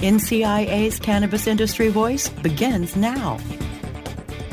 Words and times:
NCIA's 0.00 0.98
Cannabis 0.98 1.46
Industry 1.46 1.90
Voice 1.90 2.30
begins 2.30 2.96
now. 2.96 3.38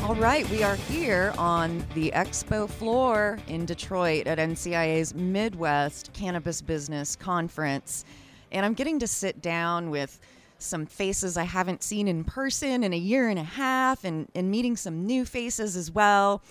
All 0.02 0.14
right, 0.16 0.46
we 0.50 0.62
are 0.62 0.76
here 0.76 1.32
on 1.38 1.82
the 1.94 2.10
expo 2.10 2.68
floor 2.68 3.38
in 3.48 3.64
Detroit 3.64 4.26
at 4.26 4.36
NCIA's 4.36 5.14
Midwest 5.14 6.12
Cannabis 6.12 6.60
Business 6.60 7.16
Conference. 7.16 8.04
And 8.52 8.66
I'm 8.66 8.74
getting 8.74 8.98
to 8.98 9.06
sit 9.06 9.40
down 9.40 9.88
with 9.88 10.20
some 10.58 10.84
faces 10.84 11.38
I 11.38 11.44
haven't 11.44 11.82
seen 11.82 12.08
in 12.08 12.24
person 12.24 12.84
in 12.84 12.92
a 12.92 12.98
year 12.98 13.30
and 13.30 13.38
a 13.38 13.44
half 13.44 14.04
and, 14.04 14.28
and 14.34 14.50
meeting 14.50 14.76
some 14.76 15.06
new 15.06 15.24
faces 15.24 15.76
as 15.76 15.90
well. 15.90 16.42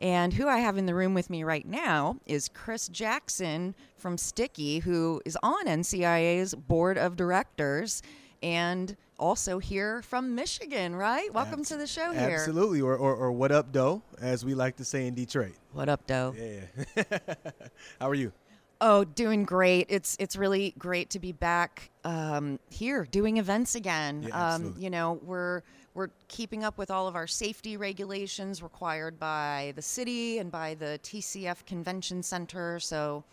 And 0.00 0.32
who 0.32 0.48
I 0.48 0.60
have 0.60 0.78
in 0.78 0.86
the 0.86 0.94
room 0.94 1.12
with 1.12 1.28
me 1.28 1.44
right 1.44 1.68
now 1.68 2.20
is 2.24 2.48
Chris 2.48 2.88
Jackson 2.88 3.74
from 3.98 4.16
Sticky, 4.16 4.78
who 4.78 5.20
is 5.26 5.36
on 5.42 5.66
NCIA's 5.66 6.54
board 6.54 6.96
of 6.96 7.16
directors 7.16 8.00
and 8.46 8.96
also 9.18 9.58
here 9.58 10.02
from 10.02 10.36
Michigan, 10.36 10.94
right? 10.94 11.34
Welcome 11.34 11.64
to 11.64 11.76
the 11.76 11.86
show 11.86 12.12
here. 12.12 12.38
Absolutely, 12.38 12.80
or, 12.80 12.96
or, 12.96 13.12
or 13.16 13.32
what 13.32 13.50
up, 13.50 13.72
doe, 13.72 14.02
as 14.20 14.44
we 14.44 14.54
like 14.54 14.76
to 14.76 14.84
say 14.84 15.08
in 15.08 15.14
Detroit. 15.14 15.56
What 15.72 15.88
up, 15.88 16.06
Doe? 16.06 16.32
Yeah. 16.38 17.02
How 18.00 18.08
are 18.08 18.14
you? 18.14 18.32
Oh, 18.80 19.02
doing 19.02 19.42
great. 19.42 19.86
It's 19.88 20.16
it's 20.20 20.36
really 20.36 20.74
great 20.78 21.10
to 21.10 21.18
be 21.18 21.32
back 21.32 21.90
um, 22.04 22.60
here 22.70 23.04
doing 23.10 23.38
events 23.38 23.74
again. 23.74 24.26
Yeah, 24.28 24.54
um, 24.54 24.76
you 24.78 24.90
know, 24.90 25.18
we're 25.24 25.62
we're 25.94 26.10
keeping 26.28 26.62
up 26.62 26.78
with 26.78 26.90
all 26.90 27.08
of 27.08 27.16
our 27.16 27.26
safety 27.26 27.76
regulations 27.76 28.62
required 28.62 29.18
by 29.18 29.72
the 29.74 29.82
city 29.82 30.38
and 30.38 30.52
by 30.52 30.74
the 30.74 31.00
TCF 31.02 31.66
Convention 31.66 32.22
Center. 32.22 32.78
So 32.78 33.24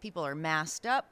people 0.00 0.24
are 0.24 0.36
masked 0.36 0.86
up. 0.86 1.08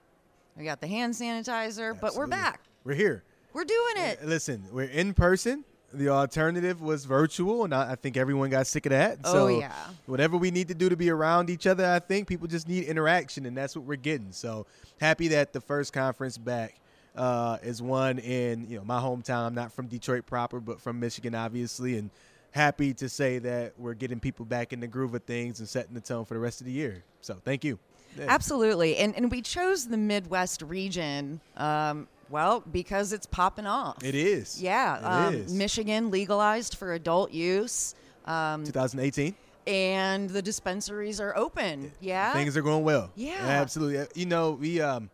We 0.56 0.64
got 0.64 0.81
the 0.81 0.86
hand 0.86 1.12
sanitizer, 1.12 2.00
but 2.00 2.14
we're 2.14 2.27
back. 2.27 2.61
We're 2.84 2.94
here. 2.94 3.25
We're 3.53 3.65
doing 3.65 3.95
it. 3.97 4.25
Listen, 4.25 4.65
we're 4.70 4.84
in 4.84 5.15
person. 5.15 5.65
The 5.93 6.09
alternative 6.09 6.81
was 6.81 7.05
virtual, 7.05 7.65
and 7.65 7.75
I, 7.75 7.93
I 7.93 7.95
think 7.97 8.17
everyone 8.17 8.51
got 8.51 8.69
sick 8.69 8.87
of 8.87 8.91
that. 8.91 9.19
Oh, 9.25 9.33
so 9.33 9.48
yeah. 9.48 9.73
whatever 10.06 10.37
we 10.37 10.53
need 10.53 10.69
to 10.69 10.75
do 10.75 10.89
to 10.89 10.97
be 10.97 11.11
around 11.11 11.51
each 11.51 11.67
other, 11.67 11.84
I 11.84 11.98
think 11.98 12.28
people 12.28 12.47
just 12.47 12.69
need 12.69 12.84
interaction, 12.84 13.45
and 13.45 13.56
that's 13.56 13.75
what 13.75 13.84
we're 13.84 13.97
getting. 13.97 14.31
So 14.31 14.67
happy 15.01 15.28
that 15.28 15.53
the 15.53 15.61
first 15.61 15.93
conference 15.93 16.39
back 16.39 16.81
uh, 17.17 17.59
is 17.62 17.83
one 17.83 18.19
in 18.21 18.69
you 18.69 18.78
know 18.78 18.84
my 18.84 19.01
hometown. 19.01 19.47
I'm 19.47 19.55
not 19.55 19.73
from 19.73 19.89
Detroit 19.89 20.27
proper, 20.27 20.61
but 20.61 20.81
from 20.81 21.01
Michigan, 21.01 21.34
obviously, 21.34 21.98
and 21.98 22.11
happy 22.53 22.95
to 22.95 23.09
say 23.09 23.39
that 23.39 23.73
we're 23.78 23.95
getting 23.95 24.21
people 24.21 24.45
back 24.45 24.73
in 24.73 24.81
the 24.81 24.87
groove 24.87 25.15
of 25.15 25.25
things 25.25 25.61
and 25.61 25.69
setting 25.69 25.95
the 25.95 26.01
tone 26.01 26.25
for 26.25 26.34
the 26.34 26.41
rest 26.41 26.61
of 26.61 26.67
the 26.67 26.73
year. 26.73 27.03
So 27.21 27.34
thank 27.45 27.65
you. 27.65 27.78
Absolutely. 28.19 28.97
And 28.97 29.15
and 29.17 29.31
we 29.31 29.43
chose 29.43 29.87
the 29.87 29.97
Midwest 29.97 30.62
region 30.62 31.41
um, 31.56 32.09
well 32.31 32.61
because 32.73 33.12
it's 33.12 33.27
popping 33.27 33.67
off. 33.67 34.03
It 34.05 34.15
is. 34.15 34.62
Yeah, 34.62 34.99
It 34.99 35.05
um, 35.28 35.34
is. 35.34 35.53
Michigan 35.53 36.10
legalized 36.10 36.77
for 36.77 36.93
adult 36.94 37.32
use, 37.32 37.94
um, 38.27 38.65
2018. 38.65 39.34
and 39.66 40.31
the 40.31 40.41
dispensaries 40.43 41.21
are 41.21 41.37
open. 41.37 41.93
Yeah, 42.00 42.32
Things 42.32 42.56
are 42.56 42.62
going 42.62 42.84
well. 42.84 43.10
Yeah. 43.16 43.38
absolutely. 43.43 43.99
Uh, 43.99 44.06
You 44.15 44.27
know, 44.27 44.53
we 44.53 44.81
um, 44.81 45.10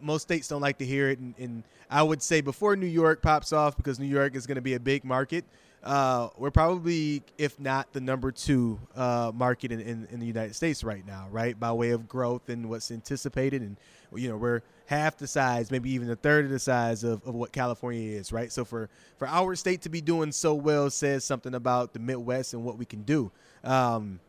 most 0.00 0.22
states 0.22 0.48
don't 0.48 0.60
like 0.60 0.78
to 0.78 0.84
hear 0.84 1.08
it, 1.10 1.18
and, 1.18 1.34
and 1.38 1.62
I 1.90 2.02
would 2.02 2.22
say 2.22 2.40
before 2.40 2.76
New 2.76 2.86
York 2.86 3.22
pops 3.22 3.52
off, 3.52 3.76
because 3.76 3.98
New 3.98 4.06
York 4.06 4.34
is 4.34 4.46
going 4.46 4.56
to 4.56 4.62
be 4.62 4.74
a 4.74 4.80
big 4.80 5.04
market. 5.04 5.44
Uh, 5.82 6.28
we're 6.36 6.52
probably, 6.52 7.22
if 7.38 7.58
not 7.58 7.92
the 7.92 8.00
number 8.00 8.30
two 8.30 8.78
uh, 8.94 9.32
market 9.34 9.72
in, 9.72 9.80
in, 9.80 10.06
in 10.12 10.20
the 10.20 10.26
United 10.26 10.54
States 10.54 10.84
right 10.84 11.04
now, 11.04 11.26
right? 11.30 11.58
By 11.58 11.72
way 11.72 11.90
of 11.90 12.06
growth 12.06 12.48
and 12.48 12.68
what's 12.68 12.92
anticipated. 12.92 13.62
And, 13.62 13.76
you 14.14 14.28
know, 14.28 14.36
we're 14.36 14.62
half 14.86 15.18
the 15.18 15.26
size, 15.26 15.72
maybe 15.72 15.90
even 15.90 16.08
a 16.10 16.14
third 16.14 16.44
of 16.44 16.52
the 16.52 16.60
size 16.60 17.02
of, 17.02 17.26
of 17.26 17.34
what 17.34 17.50
California 17.50 18.16
is, 18.16 18.30
right? 18.30 18.52
So 18.52 18.64
for, 18.64 18.90
for 19.16 19.26
our 19.26 19.56
state 19.56 19.82
to 19.82 19.88
be 19.88 20.00
doing 20.00 20.30
so 20.30 20.54
well 20.54 20.88
says 20.88 21.24
something 21.24 21.54
about 21.54 21.94
the 21.94 21.98
Midwest 21.98 22.54
and 22.54 22.64
what 22.64 22.78
we 22.78 22.84
can 22.84 23.02
do. 23.02 23.32
Um, 23.64 24.20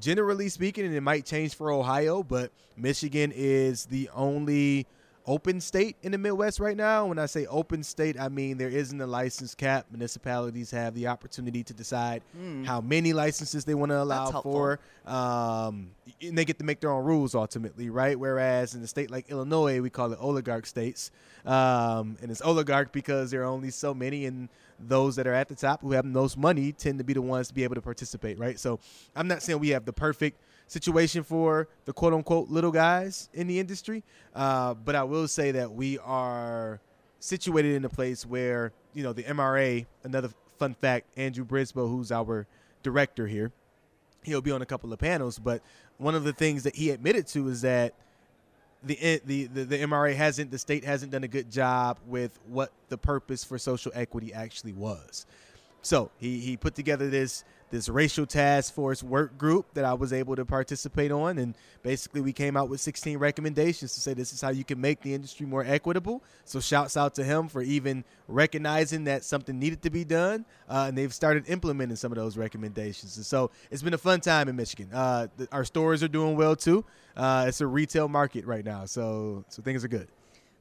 generally 0.00 0.48
speaking, 0.48 0.84
and 0.86 0.94
it 0.94 1.00
might 1.00 1.26
change 1.26 1.56
for 1.56 1.72
Ohio, 1.72 2.22
but 2.22 2.52
Michigan 2.76 3.32
is 3.34 3.86
the 3.86 4.10
only 4.14 4.86
open 5.26 5.60
state 5.60 5.96
in 6.02 6.12
the 6.12 6.18
Midwest 6.18 6.60
right 6.60 6.76
now. 6.76 7.06
When 7.06 7.18
I 7.18 7.26
say 7.26 7.46
open 7.46 7.82
state, 7.82 8.20
I 8.20 8.28
mean 8.28 8.58
there 8.58 8.68
isn't 8.68 9.00
a 9.00 9.06
license 9.06 9.54
cap. 9.54 9.86
Municipalities 9.90 10.70
have 10.70 10.94
the 10.94 11.06
opportunity 11.06 11.62
to 11.64 11.72
decide 11.74 12.22
how 12.66 12.80
many 12.80 13.12
licenses 13.12 13.64
they 13.64 13.74
want 13.74 13.90
to 13.90 14.02
allow 14.02 14.30
for. 14.42 14.80
Um, 15.06 15.90
and 16.22 16.36
they 16.36 16.44
get 16.44 16.58
to 16.58 16.64
make 16.64 16.80
their 16.80 16.90
own 16.90 17.04
rules 17.04 17.34
ultimately, 17.34 17.90
right? 17.90 18.18
Whereas 18.18 18.74
in 18.74 18.82
a 18.82 18.86
state 18.86 19.10
like 19.10 19.30
Illinois, 19.30 19.80
we 19.80 19.90
call 19.90 20.12
it 20.12 20.18
oligarch 20.20 20.66
states. 20.66 21.10
Um, 21.46 22.16
and 22.22 22.30
it's 22.30 22.42
oligarch 22.42 22.92
because 22.92 23.30
there 23.30 23.42
are 23.42 23.46
only 23.46 23.70
so 23.70 23.92
many, 23.94 24.24
and 24.26 24.48
those 24.80 25.16
that 25.16 25.26
are 25.26 25.34
at 25.34 25.48
the 25.48 25.54
top 25.54 25.82
who 25.82 25.92
have 25.92 26.04
the 26.04 26.10
most 26.10 26.36
money 26.36 26.72
tend 26.72 26.98
to 26.98 27.04
be 27.04 27.12
the 27.12 27.22
ones 27.22 27.48
to 27.48 27.54
be 27.54 27.64
able 27.64 27.74
to 27.74 27.82
participate, 27.82 28.38
right? 28.38 28.58
So 28.58 28.80
I'm 29.14 29.28
not 29.28 29.42
saying 29.42 29.58
we 29.58 29.70
have 29.70 29.84
the 29.84 29.92
perfect 29.92 30.40
situation 30.66 31.22
for 31.22 31.68
the 31.84 31.92
quote 31.92 32.12
unquote 32.12 32.48
little 32.48 32.72
guys 32.72 33.28
in 33.34 33.46
the 33.46 33.58
industry, 33.58 34.02
uh, 34.34 34.74
but 34.74 34.94
I 34.94 35.04
will 35.04 35.28
say 35.28 35.52
that 35.52 35.72
we 35.72 35.98
are 35.98 36.80
situated 37.20 37.74
in 37.74 37.84
a 37.84 37.88
place 37.88 38.26
where, 38.26 38.72
you 38.92 39.02
know, 39.02 39.12
the 39.12 39.22
MRA, 39.24 39.86
another 40.02 40.30
fun 40.58 40.74
fact, 40.74 41.06
Andrew 41.16 41.44
Brisbo, 41.44 41.88
who's 41.88 42.12
our 42.12 42.46
director 42.82 43.26
here, 43.26 43.52
he'll 44.22 44.42
be 44.42 44.50
on 44.50 44.62
a 44.62 44.66
couple 44.66 44.92
of 44.92 44.98
panels, 44.98 45.38
but 45.38 45.62
one 45.98 46.14
of 46.14 46.24
the 46.24 46.32
things 46.32 46.62
that 46.64 46.76
he 46.76 46.90
admitted 46.90 47.26
to 47.28 47.48
is 47.48 47.62
that 47.62 47.94
the, 48.82 49.20
the 49.24 49.46
the 49.46 49.64
the 49.64 49.78
MRA 49.78 50.14
hasn't 50.14 50.50
the 50.50 50.58
state 50.58 50.84
hasn't 50.84 51.12
done 51.12 51.24
a 51.24 51.28
good 51.28 51.50
job 51.50 51.98
with 52.06 52.38
what 52.46 52.70
the 52.90 52.98
purpose 52.98 53.42
for 53.42 53.58
social 53.58 53.90
equity 53.94 54.32
actually 54.32 54.72
was. 54.72 55.26
So 55.84 56.10
he 56.16 56.40
he 56.40 56.56
put 56.56 56.74
together 56.74 57.10
this 57.10 57.44
this 57.70 57.88
racial 57.88 58.24
task 58.24 58.72
force 58.72 59.02
work 59.02 59.36
group 59.36 59.66
that 59.74 59.84
I 59.84 59.94
was 59.94 60.12
able 60.12 60.34
to 60.36 60.44
participate 60.44 61.10
on, 61.10 61.38
and 61.38 61.54
basically 61.82 62.22
we 62.22 62.32
came 62.32 62.56
out 62.56 62.68
with 62.68 62.80
16 62.80 63.18
recommendations 63.18 63.92
to 63.94 64.00
say 64.00 64.14
this 64.14 64.32
is 64.32 64.40
how 64.40 64.50
you 64.50 64.64
can 64.64 64.80
make 64.80 65.02
the 65.02 65.12
industry 65.12 65.44
more 65.44 65.62
equitable. 65.64 66.22
So 66.44 66.58
shouts 66.60 66.96
out 66.96 67.14
to 67.16 67.24
him 67.24 67.48
for 67.48 67.60
even 67.62 68.04
recognizing 68.28 69.04
that 69.04 69.24
something 69.24 69.58
needed 69.58 69.82
to 69.82 69.90
be 69.90 70.04
done, 70.04 70.46
uh, 70.70 70.86
and 70.88 70.96
they've 70.96 71.12
started 71.12 71.48
implementing 71.48 71.96
some 71.96 72.12
of 72.12 72.16
those 72.16 72.38
recommendations. 72.38 73.16
And 73.16 73.26
so 73.26 73.50
it's 73.70 73.82
been 73.82 73.94
a 73.94 73.98
fun 73.98 74.20
time 74.20 74.48
in 74.48 74.56
Michigan. 74.56 74.88
Uh, 74.90 75.26
th- 75.36 75.50
our 75.52 75.64
stores 75.64 76.02
are 76.02 76.08
doing 76.08 76.36
well 76.36 76.56
too. 76.56 76.84
Uh, 77.14 77.44
it's 77.48 77.60
a 77.60 77.66
retail 77.66 78.08
market 78.08 78.46
right 78.46 78.64
now, 78.64 78.86
so 78.86 79.44
so 79.48 79.60
things 79.62 79.84
are 79.84 79.88
good. 79.88 80.08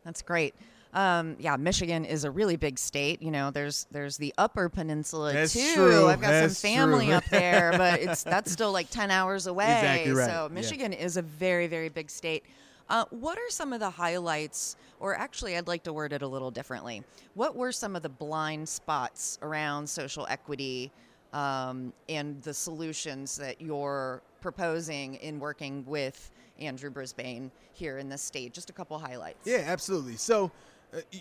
That's 0.03 0.21
great. 0.21 0.53
Um, 0.93 1.35
yeah, 1.39 1.55
Michigan 1.55 2.05
is 2.05 2.23
a 2.23 2.29
really 2.31 2.55
big 2.55 2.77
state. 2.77 3.21
You 3.21 3.31
know, 3.31 3.49
there's 3.51 3.87
there's 3.91 4.17
the 4.17 4.33
Upper 4.37 4.69
Peninsula 4.69 5.33
That's 5.33 5.53
too. 5.53 5.73
true. 5.73 6.07
I've 6.07 6.21
got 6.21 6.29
That's 6.29 6.57
some 6.57 6.69
family 6.71 7.07
true. 7.07 7.15
up 7.15 7.25
there, 7.25 7.73
but 7.77 7.99
it's 8.01 8.23
that's 8.23 8.51
still 8.51 8.71
like 8.71 8.89
ten 8.91 9.09
hours 9.09 9.47
away. 9.47 9.65
Exactly 9.65 10.11
right. 10.13 10.29
So 10.29 10.47
Yeah. 10.49 10.53
Michigan 10.53 10.93
is 10.93 11.17
a 11.17 11.21
very 11.23 11.67
very 11.67 11.89
big 11.89 12.09
state. 12.11 12.43
Uh, 12.89 13.05
what 13.09 13.37
are 13.37 13.49
some 13.49 13.73
of 13.73 13.79
the 13.79 13.89
highlights, 13.89 14.75
or 14.99 15.15
actually, 15.15 15.57
I'd 15.57 15.67
like 15.67 15.83
to 15.83 15.93
word 15.93 16.13
it 16.13 16.21
a 16.21 16.27
little 16.27 16.51
differently. 16.51 17.01
What 17.33 17.55
were 17.55 17.71
some 17.71 17.95
of 17.95 18.03
the 18.03 18.09
blind 18.09 18.67
spots 18.69 19.39
around 19.41 19.87
social 19.89 20.27
equity 20.29 20.91
um, 21.31 21.93
and 22.09 22.41
the 22.43 22.53
solutions 22.53 23.37
that 23.37 23.61
you're 23.61 24.21
proposing 24.41 25.15
in 25.15 25.39
working 25.39 25.83
with 25.87 26.29
Andrew 26.59 26.91
Brisbo 26.91 27.49
here 27.71 27.97
in 27.99 28.09
this 28.09 28.21
state? 28.21 28.53
Just 28.53 28.69
a 28.69 28.73
couple 28.73 28.99
highlights. 28.99 29.47
Yeah, 29.47 29.63
absolutely. 29.65 30.17
So, 30.17 30.51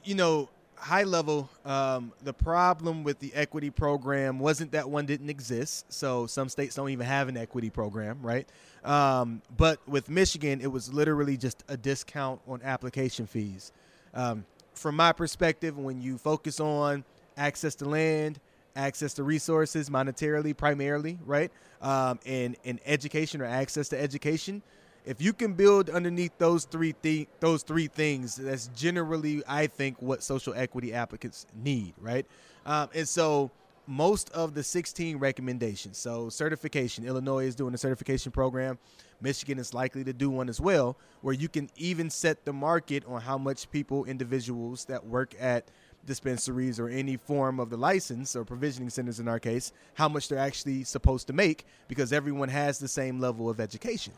you 0.04 0.14
know, 0.14 0.48
high 0.76 1.04
level, 1.04 1.48
um, 1.64 2.12
the 2.24 2.32
problem 2.32 3.04
with 3.04 3.20
the 3.20 3.32
equity 3.34 3.70
program 3.70 4.40
wasn't 4.40 4.72
that 4.72 4.88
one 4.90 5.06
didn't 5.06 5.30
exist. 5.30 5.92
So 5.92 6.26
some 6.26 6.48
states 6.48 6.74
don't 6.74 6.90
even 6.90 7.06
have 7.06 7.28
an 7.28 7.36
equity 7.36 7.70
program, 7.70 8.19
right? 8.20 8.48
Um, 8.84 9.42
but 9.56 9.78
with 9.88 10.10
Michigan, 10.10 10.60
it 10.60 10.66
was 10.66 10.92
literally 10.92 11.36
just 11.36 11.62
a 11.69 11.76
discount 11.76 12.40
on 12.48 12.60
application 12.64 13.26
fees. 13.26 13.70
Um, 14.12 14.44
from 14.74 14.96
my 14.96 15.12
perspective, 15.12 15.78
when 15.78 16.00
you 16.00 16.18
focus 16.18 16.58
on 16.58 17.04
access 17.36 17.76
to 17.76 17.84
land, 17.84 18.40
access 18.75 19.14
to 19.14 19.22
resources 19.22 19.88
monetarily 19.88 20.56
primarily, 20.56 21.18
right? 21.25 21.52
Um, 21.80 22.18
and, 22.26 22.56
and 22.64 22.80
education 22.86 23.40
or 23.40 23.44
access 23.44 23.88
to 23.90 24.00
education, 24.00 24.62
if 25.04 25.20
you 25.20 25.32
can 25.32 25.54
build 25.54 25.90
underneath 25.90 26.32
those 26.38 26.64
three 26.64 26.94
th- 27.02 27.28
those 27.40 27.62
three 27.62 27.88
things, 27.88 28.37
that's 28.37 28.69
generally 28.69 29.43
I 29.46 29.66
think 29.66 30.00
what 30.00 30.22
social 30.22 30.54
equity 30.54 30.94
applicants 30.94 31.46
need, 31.54 31.94
right? 32.00 32.26
Um, 32.64 32.88
and 32.94 33.08
so 33.08 33.50
most 33.87 34.31
of 34.31 34.54
the 34.54 34.62
16 34.62 35.16
recommendations. 35.16 35.99
So 35.99 36.28
certification, 36.28 37.04
Illinois 37.04 37.46
is 37.46 37.54
doing 37.54 37.75
a 37.75 37.78
certification 37.78 38.31
program. 38.31 38.78
Michigan 39.20 39.58
is 39.58 39.75
likely 39.75 40.04
to 40.04 40.12
do 40.12 40.31
one 40.31 40.49
as 40.49 40.60
well, 40.60 40.96
where 41.20 41.34
you 41.34 41.49
can 41.49 41.69
even 41.76 42.08
set 42.10 42.44
the 42.44 42.52
market 42.52 43.04
on 43.06 43.20
how 43.20 43.38
much 43.38 43.70
people, 43.70 44.04
individuals 44.04 44.84
that 44.87 45.04
work 45.04 45.34
at 45.40 45.69
dispensaries 46.06 46.81
or 46.81 46.88
any 46.88 47.16
form 47.16 47.60
of 47.60 47.70
the 47.70 47.76
license 47.76 48.34
or 48.34 48.44
provisioning 48.44 48.90
centers 48.90 49.20
in 49.20 49.28
our 49.28 49.38
case, 49.38 49.72
how 49.94 50.08
much 50.08 50.28
they're 50.28 50.38
actually 50.38 50.82
supposed 50.84 51.26
to 51.28 51.32
make 51.32 51.64
because 51.87 52.12
everyone 52.12 52.49
has 52.49 52.78
the 52.78 52.88
same 52.88 53.20
level 53.20 53.49
of 53.49 53.60
education. 53.60 54.12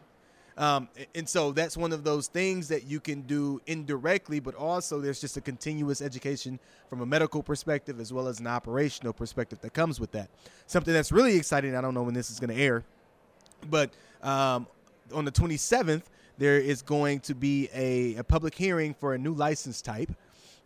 Um, 0.57 0.89
and 1.15 1.29
so 1.29 1.51
that's 1.51 1.77
one 1.77 1.93
of 1.93 2.05
those 2.05 2.29
things 2.29 2.69
that 2.69 2.85
you 2.85 3.01
can 3.01 3.23
do 3.23 3.61
indirectly, 3.67 4.39
but 4.39 4.55
also 4.55 5.01
there's 5.01 5.21
just 5.21 5.37
a 5.37 5.41
continuous 5.41 6.01
education 6.01 6.61
from 6.89 7.01
a 7.01 7.07
medical 7.07 7.43
perspective 7.43 7.99
as 7.99 8.13
well 8.13 8.29
as 8.29 8.39
an 8.39 8.47
operational 8.47 9.13
perspective 9.13 9.61
that 9.63 9.75
comes 9.75 9.99
with 9.99 10.13
that. 10.13 10.31
Something 10.67 10.95
that's 10.95 11.11
really 11.11 11.37
exciting. 11.37 11.75
I 11.75 11.81
don't 11.81 11.95
know 11.95 12.05
when 12.05 12.15
this 12.15 12.31
is 12.31 12.39
going 12.39 12.55
to 12.55 12.63
air, 12.63 12.85
but 13.69 13.91
um, 14.23 14.69
on 15.13 15.25
the 15.25 15.33
27th, 15.33 16.03
there 16.39 16.59
is 16.59 16.83
going 16.83 17.21
to 17.21 17.35
be 17.35 17.69
a, 17.75 18.17
a 18.17 18.25
public 18.25 18.55
hearing 18.55 18.95
for 18.95 19.15
a 19.15 19.19
new 19.19 19.33
license 19.33 19.83
type. 19.83 20.13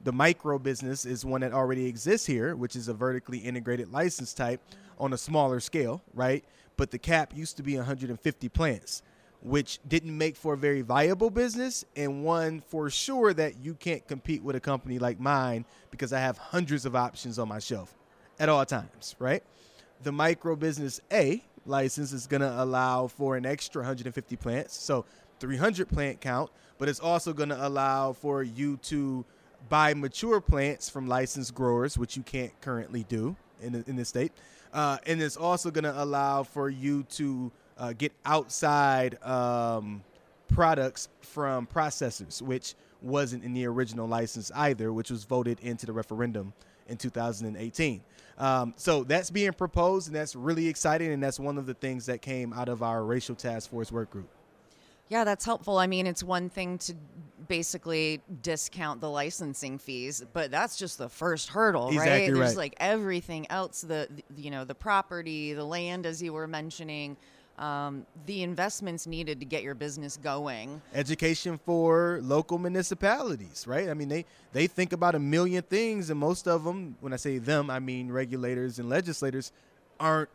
The 0.05 0.13
micro 0.13 0.59
business 0.59 1.07
is 1.07 1.25
one 1.25 1.41
that 1.41 1.53
already 1.53 1.87
exists 1.87 2.27
here, 2.27 2.55
which 2.57 2.77
is 2.77 2.89
a 2.89 2.95
vertically 2.95 3.39
integrated 3.39 3.91
license 3.91 4.35
type 4.35 4.61
on 4.99 5.13
a 5.13 5.19
smaller 5.19 5.61
scale, 5.61 6.03
right? 6.15 6.45
But 6.77 6.91
the 6.91 6.99
cap 6.99 7.33
used 7.35 7.57
to 7.57 7.63
be 7.63 7.77
150 7.77 8.49
plants 8.51 9.03
which 9.43 9.79
didn't 9.87 10.17
make 10.17 10.37
for 10.37 10.55
a 10.55 10.57
very 10.57 10.83
viable 10.83 11.31
business 11.31 11.85
and 11.97 12.25
one 12.25 12.61
for 12.61 12.91
sure 12.91 13.33
that 13.33 13.59
you 13.59 13.75
can't 13.75 14.07
compete 14.09 14.43
with 14.43 14.57
a 14.57 14.61
company 14.61 14.99
like 14.99 15.21
mine 15.21 15.65
because 15.91 16.13
I 16.13 16.21
have 16.21 16.39
hundreds 16.39 16.85
of 16.85 16.97
options 16.97 17.39
on 17.39 17.49
my 17.49 17.59
shelf 17.59 17.95
at 18.41 18.49
all 18.49 18.65
times, 18.67 19.15
right? 19.19 19.43
The 20.03 20.13
micro 20.13 20.57
business 20.57 21.01
A 21.13 21.43
license 21.67 22.13
is 22.13 22.27
going 22.27 22.41
to 22.41 22.63
allow 22.63 23.07
for 23.07 23.37
an 23.37 23.47
extra 23.47 23.81
150 23.83 24.37
plants, 24.37 24.77
so 24.77 25.05
300 25.41 25.89
plant 25.89 26.21
count, 26.21 26.51
but 26.79 26.89
it's 26.89 27.01
also 27.01 27.33
going 27.33 27.51
to 27.51 27.67
allow 27.67 28.13
for 28.13 28.43
you 28.43 28.77
to 28.79 29.25
buy 29.69 29.95
mature 29.95 30.41
plants 30.41 30.89
from 30.89 31.07
licensed 31.07 31.55
growers, 31.55 31.99
which 31.99 32.17
you 32.17 32.23
can't 32.23 32.59
currently 32.61 33.05
do 33.05 33.37
in 33.61 33.73
the, 33.73 33.85
in 33.87 33.97
the 33.97 34.05
state. 34.05 34.33
Uh, 34.73 34.99
and 35.07 35.23
it's 35.23 35.37
also 35.37 35.71
going 35.71 35.85
to 35.85 36.03
allow 36.03 36.43
for 36.43 36.69
you 36.69 37.03
to 37.05 37.51
uh, 37.79 37.93
get 37.93 38.13
outside 38.25 39.23
um, 39.23 40.03
products 40.49 41.09
from 41.21 41.67
processors, 41.67 42.43
which 42.43 42.75
wasn't 43.01 43.45
in 43.45 43.55
the 43.55 43.67
original 43.67 44.07
license 44.07 44.51
either, 44.55 44.93
which 44.93 45.11
was 45.11 45.25
voted 45.25 45.61
into 45.61 45.87
the 45.87 45.93
referendum 45.93 46.53
in 46.89 46.97
2018. 46.97 48.01
Um, 48.39 48.75
so 48.77 49.05
that's 49.05 49.31
being 49.31 49.53
proposed, 49.53 50.09
and 50.09 50.17
that's 50.17 50.35
really 50.35 50.69
exciting, 50.69 51.13
and 51.13 51.23
that's 51.23 51.41
one 51.41 51.59
of 51.59 51.67
the 51.67 51.75
things 51.75 52.07
that 52.07 52.23
came 52.23 52.53
out 52.53 52.69
of 52.69 52.83
our 52.83 53.05
racial 53.05 53.35
task 53.35 53.71
force 53.71 53.93
work 53.93 54.11
group. 54.11 54.29
Yeah, 55.09 55.25
that's 55.25 55.45
helpful. 55.45 55.79
I 55.79 55.87
mean, 55.87 56.07
it's 56.07 56.23
one 56.23 56.51
thing 56.51 56.79
to 56.79 56.95
basically 57.49 58.21
discount 58.43 59.01
the 59.01 59.09
licensing 59.09 59.79
fees, 59.79 60.23
but 60.33 60.51
that's 60.51 60.77
just 60.77 60.99
the 60.99 61.09
first 61.09 61.49
hurdle, 61.49 61.89
exactly 61.89 62.31
right? 62.31 62.35
There's 62.35 62.57
like 62.57 62.75
everything 62.79 63.51
else 63.51 63.81
the 63.81 64.09
you 64.37 64.51
know, 64.51 64.65
the 64.65 64.75
property, 64.75 65.55
the 65.55 65.65
land 65.65 66.05
as 66.05 66.23
you 66.23 66.35
were 66.35 66.47
mentioning, 66.47 67.17
um, 67.59 68.07
the 68.27 68.43
investments 68.43 69.07
needed 69.07 69.41
to 69.41 69.47
get 69.47 69.63
your 69.63 69.75
business 69.75 70.17
going. 70.17 70.81
Education 70.95 71.59
for 71.65 72.21
local 72.23 72.59
municipalities, 72.59 73.67
right? 73.67 73.89
I 73.89 73.95
mean, 73.95 74.09
they 74.09 74.25
they 74.53 74.67
think 74.67 74.93
about 74.93 75.15
a 75.15 75.19
million 75.19 75.63
things, 75.63 76.11
and 76.11 76.19
most 76.19 76.47
of 76.47 76.65
them, 76.65 76.97
when 77.01 77.13
I 77.13 77.17
say 77.17 77.39
them, 77.39 77.71
I 77.71 77.81
mean 77.81 78.11
regulators 78.11 78.79
and 78.79 78.89
legislators, 78.89 79.53
aren't 79.99 80.31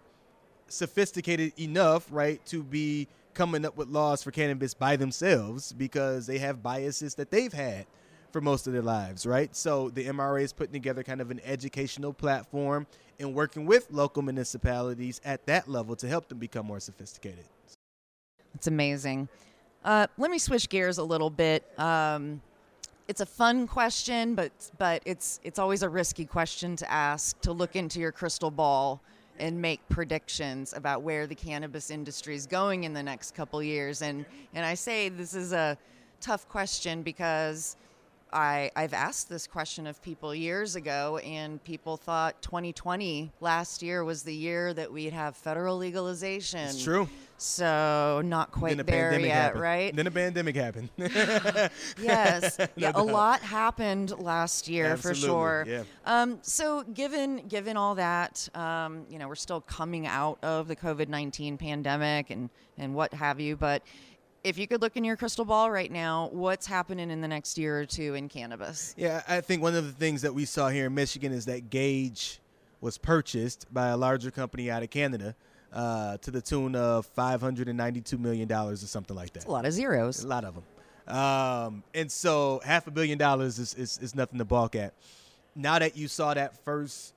sophisticated 0.67 1.53
enough, 1.59 2.07
right, 2.11 2.43
to 2.47 2.63
be 2.63 3.07
coming 3.33 3.65
up 3.65 3.77
with 3.77 3.87
laws 3.89 4.21
for 4.21 4.31
cannabis 4.31 4.73
by 4.73 4.95
themselves 4.95 5.73
because 5.73 6.27
they 6.27 6.37
have 6.37 6.61
biases 6.61 7.15
that 7.15 7.31
they've 7.31 7.53
had 7.53 7.85
for 8.33 8.41
most 8.41 8.65
of 8.65 8.73
their 8.73 8.81
lives, 8.81 9.25
right? 9.25 9.55
So 9.55 9.89
the 9.91 10.05
MRA 10.05 10.41
is 10.41 10.51
putting 10.51 10.73
together 10.73 11.03
kind 11.03 11.21
of 11.21 11.29
an 11.29 11.39
educational 11.45 12.11
platform 12.11 12.87
and 13.19 13.33
working 13.35 13.67
with 13.67 13.87
local 13.91 14.23
municipalities 14.23 15.21
at 15.23 15.45
that 15.45 15.69
level 15.69 15.95
to 15.97 16.07
help 16.07 16.27
them 16.27 16.39
become 16.39 16.65
more 16.65 16.79
sophisticated. 16.79 17.45
It's 18.55 18.65
amazing. 18.67 19.29
Uh, 19.85 20.07
let 20.17 20.31
me 20.31 20.39
switch 20.39 20.67
gears 20.67 20.97
a 20.97 21.03
little 21.03 21.29
bit. 21.29 21.63
Um, 21.79 22.41
it's 23.07 23.21
a 23.21 23.25
fun 23.25 23.67
question, 23.67 24.33
but 24.33 24.51
but 24.77 25.03
it's 25.05 25.39
it's 25.43 25.59
always 25.59 25.83
a 25.83 25.89
risky 25.89 26.25
question 26.25 26.75
to 26.77 26.91
ask 26.91 27.39
to 27.41 27.51
look 27.51 27.75
into 27.75 27.99
your 27.99 28.11
crystal 28.11 28.49
ball 28.49 29.01
and 29.39 29.61
make 29.61 29.87
predictions 29.89 30.73
about 30.73 31.01
where 31.01 31.27
the 31.27 31.35
cannabis 31.35 31.91
industry 31.91 32.35
is 32.35 32.47
going 32.47 32.85
in 32.85 32.93
the 32.93 33.03
next 33.03 33.35
couple 33.35 33.61
years. 33.61 34.01
And 34.01 34.25
and 34.53 34.65
I 34.65 34.73
say 34.73 35.09
this 35.09 35.33
is 35.35 35.51
a 35.51 35.77
tough 36.21 36.47
question 36.47 37.03
because 37.03 37.75
I, 38.33 38.71
I've 38.75 38.93
asked 38.93 39.29
this 39.29 39.47
question 39.47 39.87
of 39.87 40.01
people 40.01 40.33
years 40.33 40.75
ago, 40.75 41.17
and 41.19 41.63
people 41.63 41.97
thought 41.97 42.41
2020 42.41 43.31
last 43.39 43.81
year 43.81 44.03
was 44.03 44.23
the 44.23 44.33
year 44.33 44.73
that 44.73 44.91
we'd 44.91 45.13
have 45.13 45.37
federal 45.37 45.77
legalization. 45.77 46.59
It's 46.61 46.83
true. 46.83 47.07
So 47.37 48.21
not 48.23 48.51
quite 48.51 48.77
then 48.77 48.79
a 48.79 48.83
there 48.83 49.19
yet, 49.19 49.31
happened. 49.31 49.61
right? 49.61 49.95
Then 49.95 50.07
a 50.07 50.11
pandemic 50.11 50.55
happened. 50.55 50.89
yes, 50.97 52.57
yeah, 52.75 52.91
a 52.95 53.03
lot 53.03 53.41
happened 53.41 54.17
last 54.17 54.69
year 54.69 54.95
for 54.95 55.13
sure. 55.13 55.65
yeah. 55.67 55.83
Um, 56.05 56.39
so 56.41 56.83
given 56.83 57.47
given 57.47 57.75
all 57.75 57.95
that, 57.95 58.47
um, 58.55 59.05
you 59.09 59.19
know, 59.19 59.27
we're 59.27 59.35
still 59.35 59.61
coming 59.61 60.07
out 60.07 60.39
of 60.41 60.69
the 60.69 60.75
COVID 60.75 61.09
nineteen 61.09 61.57
pandemic 61.57 62.29
and 62.29 62.49
and 62.77 62.95
what 62.95 63.13
have 63.13 63.39
you, 63.39 63.55
but. 63.55 63.83
If 64.43 64.57
you 64.57 64.67
could 64.67 64.81
look 64.81 64.97
in 64.97 65.05
your 65.05 65.15
crystal 65.15 65.45
ball 65.45 65.71
right 65.71 65.89
now, 65.89 66.29
what's 66.33 66.67
happening 66.67 67.09
in 67.09 67.21
the 67.21 67.29
next 67.29 67.57
year 67.57 67.79
or 67.79 67.85
two 67.85 68.13
in 68.15 68.27
cannabis? 68.27 68.93
Yeah, 68.97 69.21
I 69.25 69.39
think 69.39 69.61
one 69.61 69.73
of 69.73 69.85
the 69.85 69.93
things 69.93 70.21
that 70.23 70.33
we 70.33 70.43
saw 70.43 70.67
here 70.67 70.87
in 70.87 70.93
Michigan 70.93 71.31
is 71.31 71.45
that 71.45 71.69
Gage 71.69 72.41
was 72.81 72.97
purchased 72.97 73.73
by 73.73 73.87
a 73.87 73.97
larger 73.97 74.31
company 74.31 74.69
out 74.69 74.83
of 74.83 74.89
Canada 74.89 75.33
uh, 75.71 76.17
to 76.17 76.29
the 76.29 76.41
tune 76.41 76.75
of 76.75 77.07
$592 77.15 78.19
million 78.19 78.51
or 78.51 78.75
something 78.75 79.15
like 79.15 79.31
that. 79.31 79.39
It's 79.39 79.45
a 79.45 79.51
lot 79.51 79.65
of 79.65 79.71
zeros. 79.71 80.25
A 80.25 80.27
lot 80.27 80.43
of 80.43 80.55
them. 80.55 81.15
Um, 81.15 81.83
and 81.93 82.11
so 82.11 82.59
half 82.65 82.85
a 82.87 82.91
billion 82.91 83.17
dollars 83.17 83.59
is, 83.59 83.73
is, 83.75 83.97
is 84.01 84.13
nothing 84.13 84.39
to 84.39 84.45
balk 84.45 84.75
at. 84.75 84.93
Now 85.55 85.79
that 85.79 85.95
you 85.95 86.09
saw 86.09 86.33
that 86.33 86.61
first 86.65 87.13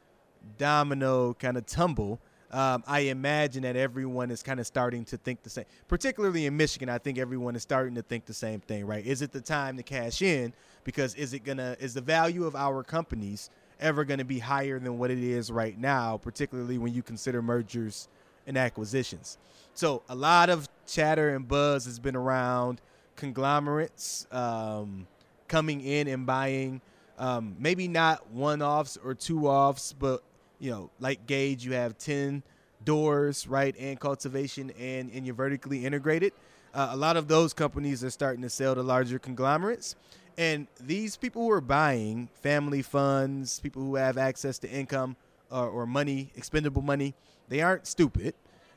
domino 0.59 1.35
kind 1.35 1.56
of 1.56 1.66
tumble, 1.66 2.21
um, 2.56 2.82
I 2.86 3.00
imagine 3.00 3.64
that 3.64 3.76
everyone 3.76 4.30
is 4.30 4.42
kind 4.42 4.58
of 4.58 4.66
starting 4.66 5.04
to 5.06 5.18
think 5.18 5.42
the 5.42 5.50
same. 5.50 5.66
Particularly 5.88 6.46
in 6.46 6.56
Michigan, 6.56 6.88
I 6.88 6.96
think 6.96 7.18
everyone 7.18 7.54
is 7.54 7.60
starting 7.60 7.94
to 7.96 8.02
think 8.02 8.25
the 8.25 8.32
same 8.32 8.60
thing, 8.60 8.86
right? 8.86 9.04
Is 9.04 9.20
it 9.20 9.30
the 9.30 9.42
time 9.42 9.76
to 9.76 9.82
cash 9.82 10.22
in? 10.22 10.54
Because 10.82 11.14
is 11.16 11.34
it 11.34 11.40
gonna 11.40 11.76
is 11.80 11.92
the 11.92 12.00
value 12.00 12.46
of 12.46 12.56
our 12.56 12.82
companies 12.82 13.50
ever 13.78 14.06
going 14.06 14.20
to 14.20 14.25
be 14.25 14.38
higher 14.38 14.78
than 14.78 14.98
what 14.98 15.10
it 15.10 15.18
is 15.18 15.52
right 15.52 15.78
now? 15.78 16.16
Particularly 16.16 16.78
when 16.78 16.94
you 16.94 17.02
consider 17.02 17.42
mergers 17.42 18.08
and 18.46 18.56
acquisitions. 18.56 19.36
So 19.75 20.02
a 20.08 20.14
lot 20.14 20.48
of 20.48 20.66
chatter 20.86 21.36
and 21.36 21.46
buzz 21.46 21.84
has 21.84 21.98
been 21.98 22.16
around 22.16 22.80
conglomerates 23.16 24.26
um, 24.32 25.06
coming 25.46 25.82
in 25.82 26.08
and 26.08 26.25
buying. 26.25 26.80
Um, 27.18 27.54
maybe 27.58 27.86
not 27.86 28.30
one 28.30 28.62
offs 28.62 28.96
or 28.96 29.14
two 29.14 29.46
offs, 29.46 29.92
but 29.92 30.22
you 30.58 30.70
know, 30.70 30.90
like 31.00 31.26
Gage, 31.26 31.64
you 31.64 31.72
have 31.72 31.98
ten 31.98 32.42
doors, 32.84 33.46
right, 33.46 33.75
and 33.78 33.98
cultivation, 33.98 34.70
and 34.78 35.10
and 35.12 35.26
you're 35.26 35.34
vertically 35.34 35.84
integrated. 35.84 36.32
Uh, 36.75 36.88
a 36.90 36.96
lot 36.96 37.16
of 37.16 37.28
those 37.28 37.52
companies 37.52 38.04
are 38.04 38.10
starting 38.10 38.42
to 38.42 38.50
sell 38.50 38.75
to 38.75 38.82
larger 38.82 39.18
conglomerates, 39.18 39.96
and 40.38 40.66
these 40.80 41.16
people 41.16 41.42
who 41.42 41.50
are 41.50 41.60
buying, 41.60 42.28
family 42.42 42.82
funds, 42.82 43.60
people 43.60 43.82
who 43.82 43.96
have 43.96 44.18
access 44.18 44.58
to 44.58 44.70
income 44.70 45.16
or, 45.50 45.68
or 45.68 45.86
money, 45.86 46.30
expendable 46.36 46.82
money, 46.82 47.14
they 47.48 47.62
aren't 47.62 47.86
stupid. 47.86 48.34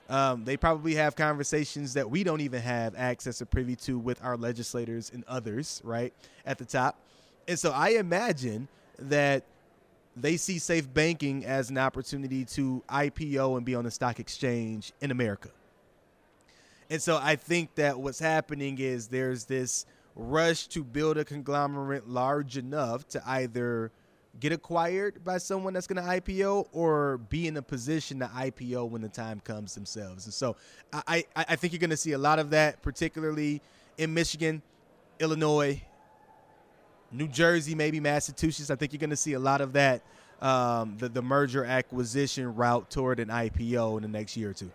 Um, 0.09 0.43
they 0.43 0.57
probably 0.57 0.95
have 0.95 1.15
conversations 1.15 1.93
that 1.93 2.09
we 2.09 2.23
don't 2.23 2.41
even 2.41 2.61
have 2.61 2.95
access 2.97 3.41
or 3.41 3.45
privy 3.45 3.75
to 3.77 3.99
with 3.99 4.23
our 4.23 4.37
legislators 4.37 5.11
and 5.13 5.23
others, 5.27 5.81
right, 5.83 6.13
at 6.47 6.57
the 6.57 6.65
top. 6.65 6.97
And 7.47 7.59
so 7.59 7.71
I 7.71 7.89
imagine 7.89 8.67
that 8.97 9.43
they 10.15 10.37
see 10.37 10.59
safe 10.59 10.91
banking 10.93 11.45
as 11.45 11.69
an 11.69 11.77
opportunity 11.77 12.43
to 12.43 12.83
IPO 12.89 13.57
and 13.57 13.65
be 13.65 13.75
on 13.75 13.85
the 13.85 13.91
stock 13.91 14.19
exchange 14.19 14.91
in 15.01 15.11
America. 15.11 15.49
And 16.89 17.01
so 17.01 17.19
I 17.21 17.35
think 17.35 17.75
that 17.75 17.99
what's 17.99 18.19
happening 18.19 18.79
is 18.79 19.07
there's 19.07 19.45
this 19.45 19.85
rush 20.15 20.67
to 20.67 20.83
build 20.83 21.17
a 21.17 21.25
conglomerate 21.25 22.07
large 22.07 22.57
enough 22.57 23.07
to 23.09 23.23
either 23.25 23.91
get 24.39 24.51
acquired 24.51 25.23
by 25.23 25.37
someone 25.37 25.73
that's 25.73 25.87
going 25.87 26.03
to 26.03 26.09
IPO 26.09 26.67
or 26.71 27.17
be 27.17 27.47
in 27.47 27.57
a 27.57 27.61
position 27.61 28.19
to 28.19 28.25
IPO 28.27 28.89
when 28.89 29.01
the 29.01 29.09
time 29.09 29.39
comes 29.41 29.75
themselves. 29.75 30.25
And 30.25 30.33
so 30.33 30.55
I, 30.93 31.25
I, 31.35 31.45
I 31.49 31.55
think 31.55 31.73
you're 31.73 31.79
going 31.79 31.89
to 31.89 31.97
see 31.97 32.13
a 32.13 32.17
lot 32.17 32.39
of 32.39 32.49
that, 32.51 32.81
particularly 32.81 33.61
in 33.97 34.13
Michigan, 34.13 34.61
Illinois, 35.19 35.81
New 37.11 37.27
Jersey, 37.27 37.75
maybe 37.75 37.99
Massachusetts. 37.99 38.69
I 38.69 38.75
think 38.75 38.93
you're 38.93 38.99
going 38.99 39.09
to 39.09 39.15
see 39.15 39.33
a 39.33 39.39
lot 39.39 39.61
of 39.61 39.73
that, 39.73 40.01
um, 40.41 40.95
the, 40.97 41.09
the 41.09 41.21
merger 41.21 41.65
acquisition 41.65 42.55
route 42.55 42.89
toward 42.89 43.19
an 43.19 43.29
IPO 43.29 43.97
in 43.97 44.03
the 44.03 44.09
next 44.09 44.37
year 44.37 44.51
or 44.51 44.53
two. 44.53 44.71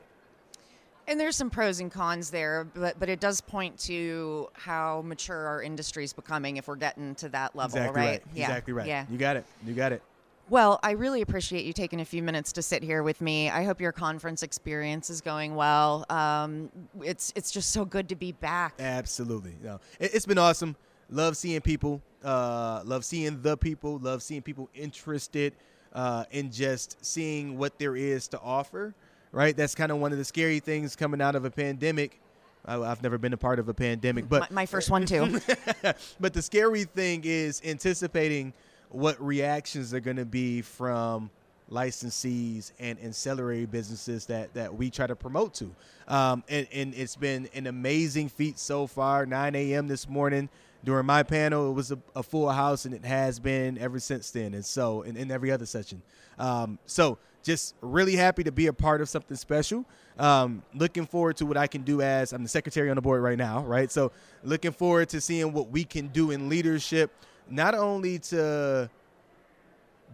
And 1.07 1.21
there's 1.21 1.37
some 1.37 1.51
pros 1.51 1.81
and 1.81 1.93
cons 1.93 2.31
there, 2.31 2.67
but 2.75 2.99
but 2.99 3.11
it 3.11 3.21
does 3.21 3.43
point 3.43 3.79
to 3.81 4.49
how 4.55 5.03
mature 5.03 5.47
our 5.47 5.63
industry 5.63 6.03
is 6.03 6.15
becoming 6.15 6.57
if 6.57 6.67
we're 6.67 6.77
getting 6.77 7.15
to 7.17 7.29
that 7.29 7.55
level, 7.55 7.77
exactly 7.77 8.01
right? 8.01 8.09
right. 8.09 8.23
Yeah. 8.35 8.45
Exactly 8.45 8.73
right. 8.73 8.87
Yeah. 8.87 9.05
You 9.11 9.19
got 9.19 9.37
it. 9.37 9.45
You 9.67 9.75
got 9.75 9.93
it. 9.93 10.03
Well, 10.51 10.79
I 10.83 10.91
really 10.93 11.23
appreciate 11.23 11.65
you 11.65 11.73
taking 11.73 12.01
a 12.01 12.05
few 12.05 12.23
minutes 12.23 12.53
to 12.53 12.63
sit 12.63 12.83
here 12.83 13.03
with 13.03 13.23
me. 13.23 13.49
I 13.49 13.65
hope 13.65 13.81
your 13.81 13.93
conference 13.93 14.43
experience 14.43 15.09
is 15.09 15.23
going 15.23 15.55
well. 15.55 16.05
Um, 16.11 16.71
it's 17.03 17.33
it's 17.35 17.51
just 17.51 17.71
so 17.71 17.85
good 17.85 18.09
to 18.11 18.15
be 18.15 18.33
back. 18.33 18.75
Absolutely. 18.79 19.57
No, 19.63 19.81
it, 19.99 20.13
has 20.13 20.27
been 20.27 20.39
awesome. 20.39 20.77
Love 21.15 21.37
seeing 21.37 21.61
people. 21.61 22.03
Uh, 22.25 22.83
love 22.85 23.05
seeing 23.05 23.41
the 23.41 23.57
people. 23.57 23.99
Love 23.99 24.21
seeing 24.21 24.43
people 24.43 24.69
interested 24.75 25.55
uh, 25.93 26.25
in 26.33 26.51
just 26.51 27.03
seeing 27.05 27.57
what 27.57 27.79
there 27.79 27.95
is 27.95 28.27
to 28.27 28.41
offer. 28.41 28.93
Right. 29.31 29.57
That's 29.57 29.77
kind 29.77 29.93
of 29.93 29.99
one 29.99 30.11
of 30.11 30.19
the 30.19 30.25
scary 30.25 30.59
things 30.59 30.97
coming 30.97 31.21
out 31.21 31.37
of 31.37 31.45
a 31.45 31.51
pandemic. 31.53 32.21
I, 32.67 32.81
I've 32.81 33.01
never 33.01 33.17
been 33.17 33.33
a 33.33 33.37
part 33.37 33.61
of 33.61 33.69
a 33.69 33.75
pandemic, 33.75 34.29
but 34.29 34.51
my, 34.51 34.63
my 34.63 34.67
first 34.67 34.91
one 34.91 35.07
too. 35.07 35.41
but 36.21 36.35
the 36.35 36.43
scary 36.43 36.83
thing 36.83 37.23
is 37.25 37.63
anticipating 37.65 38.53
what 38.89 39.21
reactions 39.25 39.95
are 39.95 40.01
going 40.01 40.17
to 40.17 40.25
be 40.25 40.63
from 40.63 41.31
licensees 41.71 42.73
and 42.81 42.99
ancillary 42.99 43.67
businesses 43.67 44.27
that, 44.27 44.53
that 44.55 44.75
we 44.75 44.91
try 44.91 45.07
to 45.07 45.17
promote 45.17 45.55
to. 45.55 45.75
Um, 46.09 46.43
and, 46.49 46.67
and 46.73 46.95
it's 46.95 47.17
been 47.17 47.49
an 47.55 47.69
amazing 47.69 48.31
feat 48.31 48.59
so 48.59 48.89
far. 48.89 49.27
9 49.27 49.55
a.m. 49.55 49.87
this 49.87 50.09
morning 50.09 50.49
during 50.85 51.07
my 51.07 51.23
panel, 51.23 51.71
it 51.71 51.73
was 51.73 51.91
a, 51.91 51.99
a, 52.15 52.23
full 52.23 52.51
house, 52.51 52.85
and 52.85 52.95
it 52.95 53.05
has 53.05 53.41
been 53.41 53.79
ever 53.79 53.99
since 53.99 54.31
then. 54.31 54.55
And 54.55 54.65
so, 54.65 55.03
in, 55.03 55.17
in 55.17 55.31
every 55.31 55.51
other 55.51 55.67
session. 55.67 56.03
Um, 56.39 56.79
so, 56.87 57.19
just 57.43 57.75
really 57.81 58.17
happy 58.17 58.43
to 58.45 58.53
be 58.53 58.69
a 58.69 58.73
part 58.73 59.01
of 59.01 59.09
something 59.09 59.37
special. 59.37 59.85
Um, 60.19 60.63
looking 60.75 61.07
forward 61.07 61.37
to 61.39 61.47
what 61.47 61.57
I 61.57 61.67
can 61.67 61.83
do 61.83 62.01
as 62.01 62.33
I'm 62.33 62.43
the 62.43 62.49
secretary 62.49 62.89
on 62.89 62.97
the 62.97 63.03
board 63.03 63.23
right 63.23 63.39
now, 63.39 63.65
right? 63.65 63.91
So, 63.91 64.13
looking 64.43 64.73
forward 64.73 65.09
to 65.11 65.21
seeing 65.21 65.53
what 65.53 65.71
we 65.71 65.85
can 65.85 66.09
do 66.09 66.31
in 66.31 66.49
leadership, 66.49 67.11
not 67.49 67.75
only 67.75 68.19
to 68.21 68.91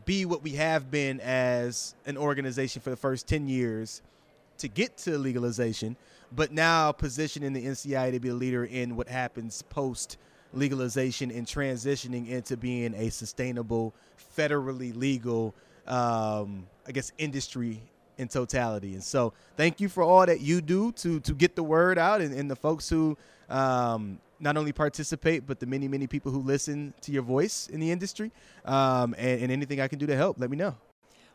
be 0.04 0.24
what 0.24 0.42
we 0.42 0.52
have 0.52 0.90
been 0.90 1.20
as 1.20 1.94
an 2.06 2.16
organization 2.16 2.82
for 2.82 2.90
the 2.90 2.96
first 2.96 3.28
10 3.28 3.48
years 3.48 4.02
to 4.58 4.68
get 4.68 4.96
to 4.98 5.18
legalization, 5.18 5.96
but 6.32 6.52
now 6.52 6.92
positioning 6.92 7.52
the 7.52 7.64
NCI 7.64 8.12
to 8.12 8.20
be 8.20 8.28
a 8.28 8.34
leader 8.34 8.64
in 8.64 8.96
what 8.96 9.08
happens 9.08 9.62
post 9.62 10.16
legalization 10.52 11.30
and 11.30 11.46
transitioning 11.46 12.28
into 12.28 12.56
being 12.56 12.94
a 12.94 13.10
sustainable, 13.10 13.94
federally 14.36 14.96
legal, 14.96 15.54
um, 15.86 16.66
I 16.86 16.92
guess, 16.92 17.12
industry 17.18 17.80
in 18.18 18.28
totality. 18.28 18.94
And 18.94 19.02
so, 19.02 19.32
thank 19.56 19.80
you 19.80 19.88
for 19.88 20.02
all 20.02 20.26
that 20.26 20.40
you 20.40 20.60
do 20.60 20.92
to 20.92 21.20
to 21.20 21.34
get 21.34 21.56
the 21.56 21.62
word 21.62 21.98
out, 21.98 22.20
and, 22.20 22.34
and 22.34 22.50
the 22.50 22.56
folks 22.56 22.88
who 22.88 23.16
um, 23.48 24.18
not 24.38 24.56
only 24.56 24.72
participate, 24.72 25.46
but 25.46 25.60
the 25.60 25.66
many 25.66 25.88
many 25.88 26.06
people 26.06 26.32
who 26.32 26.40
listen 26.40 26.94
to 27.02 27.12
your 27.12 27.22
voice 27.22 27.68
in 27.68 27.80
the 27.80 27.90
industry. 27.90 28.30
Um, 28.64 29.14
and, 29.16 29.42
and 29.42 29.52
anything 29.52 29.80
I 29.80 29.88
can 29.88 29.98
do 29.98 30.06
to 30.06 30.16
help, 30.16 30.38
let 30.38 30.50
me 30.50 30.56
know. 30.56 30.76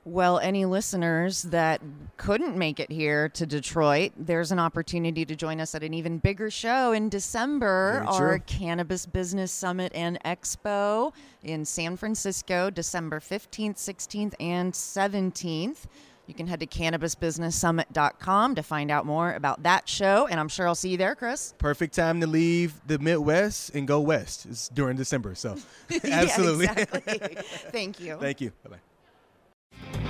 Well, 0.08 0.38
any 0.38 0.66
listeners 0.66 1.42
that 1.44 1.82
couldn't 2.18 2.56
make 2.56 2.80
it 2.80 2.92
here 2.92 3.28
to 3.30 3.46
Detroit, 3.48 4.12
there's 4.16 4.52
an 4.52 4.60
opportunity 4.60 5.26
to 5.26 5.36
join 5.36 5.60
us 5.60 5.74
at 5.74 5.82
an 5.82 5.96
even 5.96 6.20
bigger 6.20 6.52
show 6.52 6.92
in 6.92 7.10
December, 7.10 8.04
Very 8.04 8.08
our 8.08 8.38
true. 8.38 8.44
Cannabis 8.46 9.08
Business 9.08 9.52
Summit 9.52 9.92
and 9.96 10.20
Expo 10.24 11.12
in 11.42 11.66
San 11.66 11.98
Francisco, 11.98 12.70
December 12.70 13.20
15th, 13.20 13.78
16th, 13.78 14.36
and 14.40 14.74
17th. 14.74 15.86
You 16.28 16.36
can 16.36 16.46
head 16.46 16.60
to 16.60 16.68
cannabisbusinesssummit.com 16.68 18.56
to 18.56 18.62
find 18.62 18.92
out 18.92 19.08
more 19.08 19.34
about 19.34 19.64
that 19.64 19.90
show, 19.90 20.28
and 20.28 20.40
I'm 20.40 20.50
sure 20.50 20.68
I'll 20.68 20.76
see 20.76 20.90
you 20.90 20.98
there, 20.98 21.16
Chris. 21.16 21.56
Perfect 21.58 21.96
time 21.96 22.22
to 22.22 22.28
leave 22.28 22.80
the 22.86 23.00
Midwest 23.00 23.74
and 23.74 23.88
go 23.88 24.02
west. 24.02 24.46
It's 24.46 24.70
during 24.70 24.98
December, 24.98 25.34
so 25.34 25.56
absolutely. 26.04 26.68
Thank 26.68 28.00
you. 28.00 28.18
Thank 28.18 28.40
you. 28.40 28.52
Bye 28.64 28.70
bye. 28.70 28.95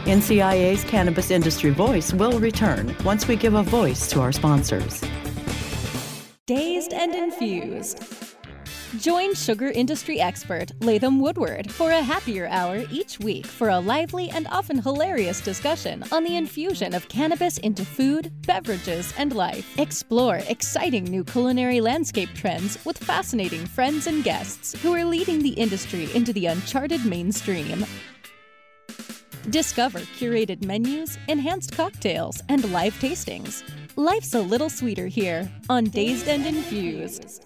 NCIA's 0.06 0.84
Cannabis 0.84 1.32
Industry 1.32 1.72
Voice 1.72 2.14
will 2.14 2.40
return 2.40 2.96
once 3.04 3.28
we 3.28 3.36
give 3.36 3.56
a 3.56 3.64
voice 3.64 4.08
to 4.12 4.22
our 4.22 4.32
sponsors. 4.32 5.04
Dazed 6.46 6.94
and 6.94 7.16
Infused. 7.16 8.04
Join 9.00 9.34
sugar 9.34 9.68
industry 9.68 10.22
expert 10.22 10.72
Latham 10.80 11.20
Woodward 11.20 11.70
for 11.70 11.92
a 11.92 12.02
happier 12.02 12.48
hour 12.48 12.84
each 12.90 13.20
week 13.20 13.46
for 13.46 13.70
a 13.70 13.80
lively 13.80 14.30
and 14.30 14.48
often 14.48 14.82
hilarious 14.82 15.42
discussion 15.42 16.04
on 16.14 16.24
the 16.24 16.38
infusion 16.38 16.94
of 16.94 17.10
cannabis 17.10 17.58
into 17.58 17.84
food, 17.84 18.32
beverages, 18.48 19.14
and 19.18 19.36
life. 19.36 19.78
Explore 19.78 20.42
exciting 20.48 21.04
new 21.04 21.26
culinary 21.26 21.82
landscape 21.82 22.30
trends 22.34 22.78
with 22.86 22.98
fascinating 22.98 23.66
friends 23.66 24.08
and 24.08 24.24
guests 24.24 24.82
who 24.82 24.94
are 24.94 25.04
leading 25.04 25.42
the 25.42 25.50
industry 25.50 26.08
into 26.14 26.32
the 26.32 26.46
uncharted 26.46 27.06
mainstream. 27.06 27.86
Discover 29.50 30.00
curated 30.00 30.66
menus, 30.66 31.20
enhanced 31.28 31.72
cocktails, 31.74 32.42
and 32.50 32.72
live 32.72 32.96
tastings. 32.96 33.64
Life's 33.96 34.34
a 34.34 34.42
little 34.42 34.70
sweeter 34.70 35.06
here 35.06 35.50
on 35.70 35.86
Dazed 35.86 36.28
and 36.28 36.46
Infused. 36.48 37.46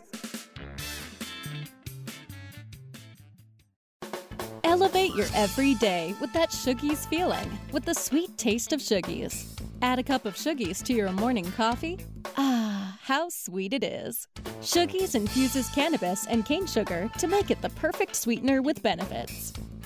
Elevate 4.63 5.13
your 5.13 5.27
everyday 5.34 6.15
with 6.22 6.32
that 6.32 6.51
Shoogies 6.51 7.06
feeling 7.10 7.60
with 7.74 7.84
the 7.84 7.94
sweet 7.94 8.38
taste 8.38 8.72
of 8.72 8.79
Shoogies. 8.79 9.60
Add 9.82 10.00
a 10.00 10.03
cup 10.03 10.25
of 10.25 10.36
Shoogies 10.36 10.82
to 10.84 10.94
your 10.94 11.12
morning 11.12 11.51
coffee. 11.51 12.00
Ah, 12.38 12.98
how 13.01 13.27
sweet 13.27 13.74
it 13.74 13.84
is. 13.84 14.25
Shoogies 14.62 15.15
infuses 15.15 15.68
cannabis 15.70 16.27
and 16.27 16.46
cane 16.46 16.65
sugar 16.65 17.10
to 17.18 17.27
make 17.27 17.51
it 17.51 17.62
the 17.62 17.70
perfect 17.72 18.15
sweetener 18.15 18.62
with 18.62 18.82
benefits. 18.82 19.51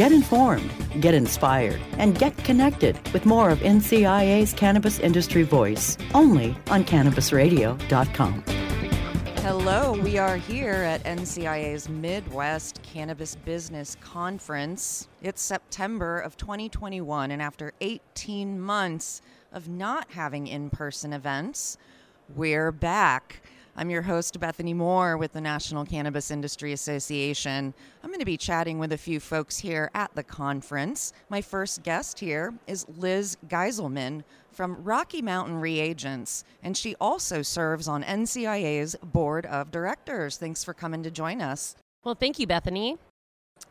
Get 0.00 0.12
informed, 0.12 0.72
get 1.02 1.12
inspired, 1.12 1.78
and 1.98 2.18
get 2.18 2.34
connected 2.38 2.98
with 3.12 3.26
more 3.26 3.50
of 3.50 3.58
NCIA's 3.58 4.54
Cannabis 4.54 4.98
Industry 4.98 5.42
Voice 5.42 5.98
only 6.14 6.56
on 6.70 6.84
CannabisRadio.com. 6.84 8.42
Hello, 9.42 9.92
we 10.02 10.16
are 10.16 10.38
here 10.38 10.72
at 10.72 11.04
NCIA's 11.04 11.90
Midwest 11.90 12.82
Cannabis 12.82 13.34
Business 13.34 13.94
Conference. 14.00 15.06
It's 15.20 15.42
September 15.42 16.18
of 16.18 16.34
2021, 16.38 17.30
and 17.30 17.42
after 17.42 17.74
18 17.82 18.58
months 18.58 19.20
of 19.52 19.68
not 19.68 20.12
having 20.12 20.46
in 20.46 20.70
person 20.70 21.12
events, 21.12 21.76
we're 22.34 22.72
back. 22.72 23.42
I'm 23.80 23.88
your 23.88 24.02
host, 24.02 24.38
Bethany 24.38 24.74
Moore, 24.74 25.16
with 25.16 25.32
the 25.32 25.40
National 25.40 25.86
Cannabis 25.86 26.30
Industry 26.30 26.74
Association. 26.74 27.72
I'm 28.04 28.10
going 28.10 28.20
to 28.20 28.26
be 28.26 28.36
chatting 28.36 28.78
with 28.78 28.92
a 28.92 28.98
few 28.98 29.18
folks 29.18 29.56
here 29.56 29.90
at 29.94 30.14
the 30.14 30.22
conference. 30.22 31.14
My 31.30 31.40
first 31.40 31.82
guest 31.82 32.18
here 32.20 32.52
is 32.66 32.84
Liz 32.98 33.38
Geiselman 33.48 34.22
from 34.52 34.84
Rocky 34.84 35.22
Mountain 35.22 35.62
Reagents, 35.62 36.44
and 36.62 36.76
she 36.76 36.94
also 37.00 37.40
serves 37.40 37.88
on 37.88 38.02
NCIA's 38.04 38.96
Board 39.02 39.46
of 39.46 39.70
Directors. 39.70 40.36
Thanks 40.36 40.62
for 40.62 40.74
coming 40.74 41.02
to 41.02 41.10
join 41.10 41.40
us. 41.40 41.74
Well, 42.04 42.14
thank 42.14 42.38
you, 42.38 42.46
Bethany. 42.46 42.98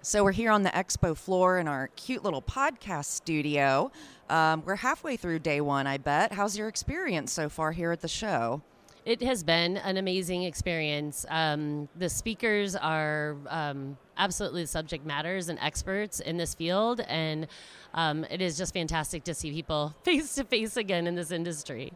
So, 0.02 0.24
we're 0.24 0.32
here 0.32 0.50
on 0.50 0.64
the 0.64 0.72
expo 0.72 1.16
floor 1.16 1.60
in 1.60 1.68
our 1.68 1.90
cute 1.90 2.24
little 2.24 2.42
podcast 2.42 3.06
studio. 3.06 3.92
Um, 4.28 4.64
we're 4.66 4.78
halfway 4.78 5.18
through 5.18 5.38
day 5.38 5.62
one, 5.62 5.86
I 5.86 6.00
bet. 6.00 6.32
How's 6.32 6.58
your 6.58 6.68
experience 6.68 7.32
so 7.32 7.48
far 7.48 7.74
here 7.74 7.92
at 7.92 8.02
the 8.02 8.08
show? 8.08 8.64
It 9.06 9.22
has 9.24 9.44
been 9.44 9.78
an 9.78 9.98
amazing 9.98 10.44
experience. 10.44 11.26
Um, 11.30 11.88
the 11.98 12.10
speakers 12.10 12.76
are 12.76 13.38
um, 13.48 13.98
absolutely 14.18 14.66
subject 14.66 15.06
matters 15.06 15.50
and 15.50 15.58
experts 15.60 16.20
in 16.20 16.38
this 16.38 16.54
field, 16.54 17.00
and 17.08 17.48
um, 17.94 18.26
it 18.26 18.42
is 18.42 18.58
just 18.58 18.74
fantastic 18.74 19.24
to 19.24 19.34
see 19.34 19.52
people 19.52 19.96
face 20.04 20.36
to 20.36 20.44
face 20.44 20.78
again 20.78 21.08
in 21.08 21.16
this 21.16 21.32
industry. 21.32 21.94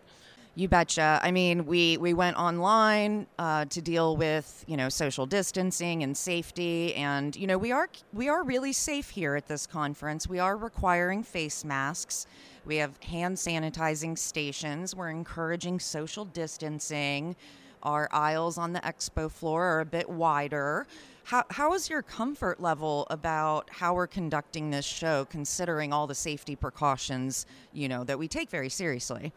You 0.56 0.68
betcha. 0.68 1.20
I 1.24 1.32
mean, 1.32 1.66
we 1.66 1.98
we 1.98 2.14
went 2.14 2.38
online 2.38 3.26
uh, 3.40 3.66
to 3.66 3.82
deal 3.82 4.16
with 4.16 4.64
you 4.68 4.78
know 4.78 4.88
social 4.88 5.26
distancing 5.26 6.04
and 6.04 6.16
safety, 6.16 6.94
and 6.94 7.36
you 7.36 7.48
know 7.48 7.58
we 7.58 7.72
are 7.72 7.90
we 8.14 8.30
are 8.30 8.44
really 8.44 8.72
safe 8.72 9.10
here 9.10 9.36
at 9.36 9.48
this 9.48 9.66
conference. 9.66 10.28
We 10.28 10.38
are 10.38 10.56
requiring 10.56 11.24
face 11.24 11.66
masks. 11.66 12.28
We 12.66 12.78
have 12.78 12.98
hand 13.04 13.36
sanitizing 13.36 14.18
stations. 14.18 14.96
We're 14.96 15.10
encouraging 15.10 15.80
social 15.80 16.26
distancing. 16.26 17.36
Our 17.84 18.08
aisles 18.12 18.58
on 18.58 18.72
the 18.72 18.80
expo 18.80 19.30
floor 19.30 19.66
are 19.66 19.82
a 19.82 19.86
bit 19.86 20.10
wider. 20.10 20.88
How, 21.26 21.44
how 21.50 21.74
is 21.74 21.90
your 21.90 22.02
comfort 22.02 22.62
level 22.62 23.06
about 23.10 23.70
how 23.70 23.94
we're 23.94 24.08
conducting 24.08 24.72
this 24.72 24.86
show, 24.86 25.26
considering 25.26 25.92
all 25.92 26.08
the 26.08 26.16
safety 26.16 26.56
precautions, 26.56 27.46
you 27.74 27.90
know, 27.90 28.06
that 28.06 28.18
we 28.18 28.28
take 28.30 28.50
very 28.50 28.70
seriously? 28.70 29.34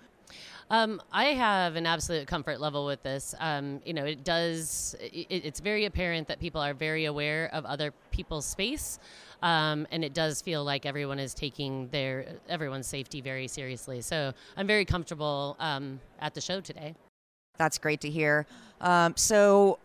Um, 0.71 1.00
I 1.12 1.26
have 1.26 1.76
an 1.76 1.87
absolute 1.87 2.26
comfort 2.26 2.61
level 2.61 2.87
with 2.87 3.02
this. 3.02 3.35
Um, 3.38 3.80
you 3.85 3.95
know, 3.95 4.04
it 4.04 4.25
does. 4.25 4.97
It, 5.00 5.26
it's 5.30 5.61
very 5.61 5.85
apparent 5.85 6.28
that 6.28 6.40
people 6.40 6.61
are 6.61 6.75
very 6.75 7.04
aware 7.04 7.49
of 7.52 7.64
other 7.64 7.92
people's 8.11 8.47
space, 8.47 8.99
um, 9.42 9.87
and 9.92 10.04
it 10.04 10.12
does 10.12 10.42
feel 10.42 10.64
like 10.64 10.85
everyone 10.85 11.18
is 11.18 11.35
taking 11.35 11.88
their 11.88 12.26
everyone's 12.49 12.87
safety 12.87 13.21
very 13.21 13.47
seriously. 13.47 14.00
So 14.00 14.33
I'm 14.56 14.66
very 14.66 14.85
comfortable 14.85 15.56
um, 15.61 16.00
at 16.21 16.35
the 16.35 16.40
show 16.40 16.61
today. 16.61 16.95
That's 17.59 17.78
great 17.78 18.00
to 18.02 18.11
hear. 18.11 18.47
Um, 18.80 19.14
so 19.16 19.78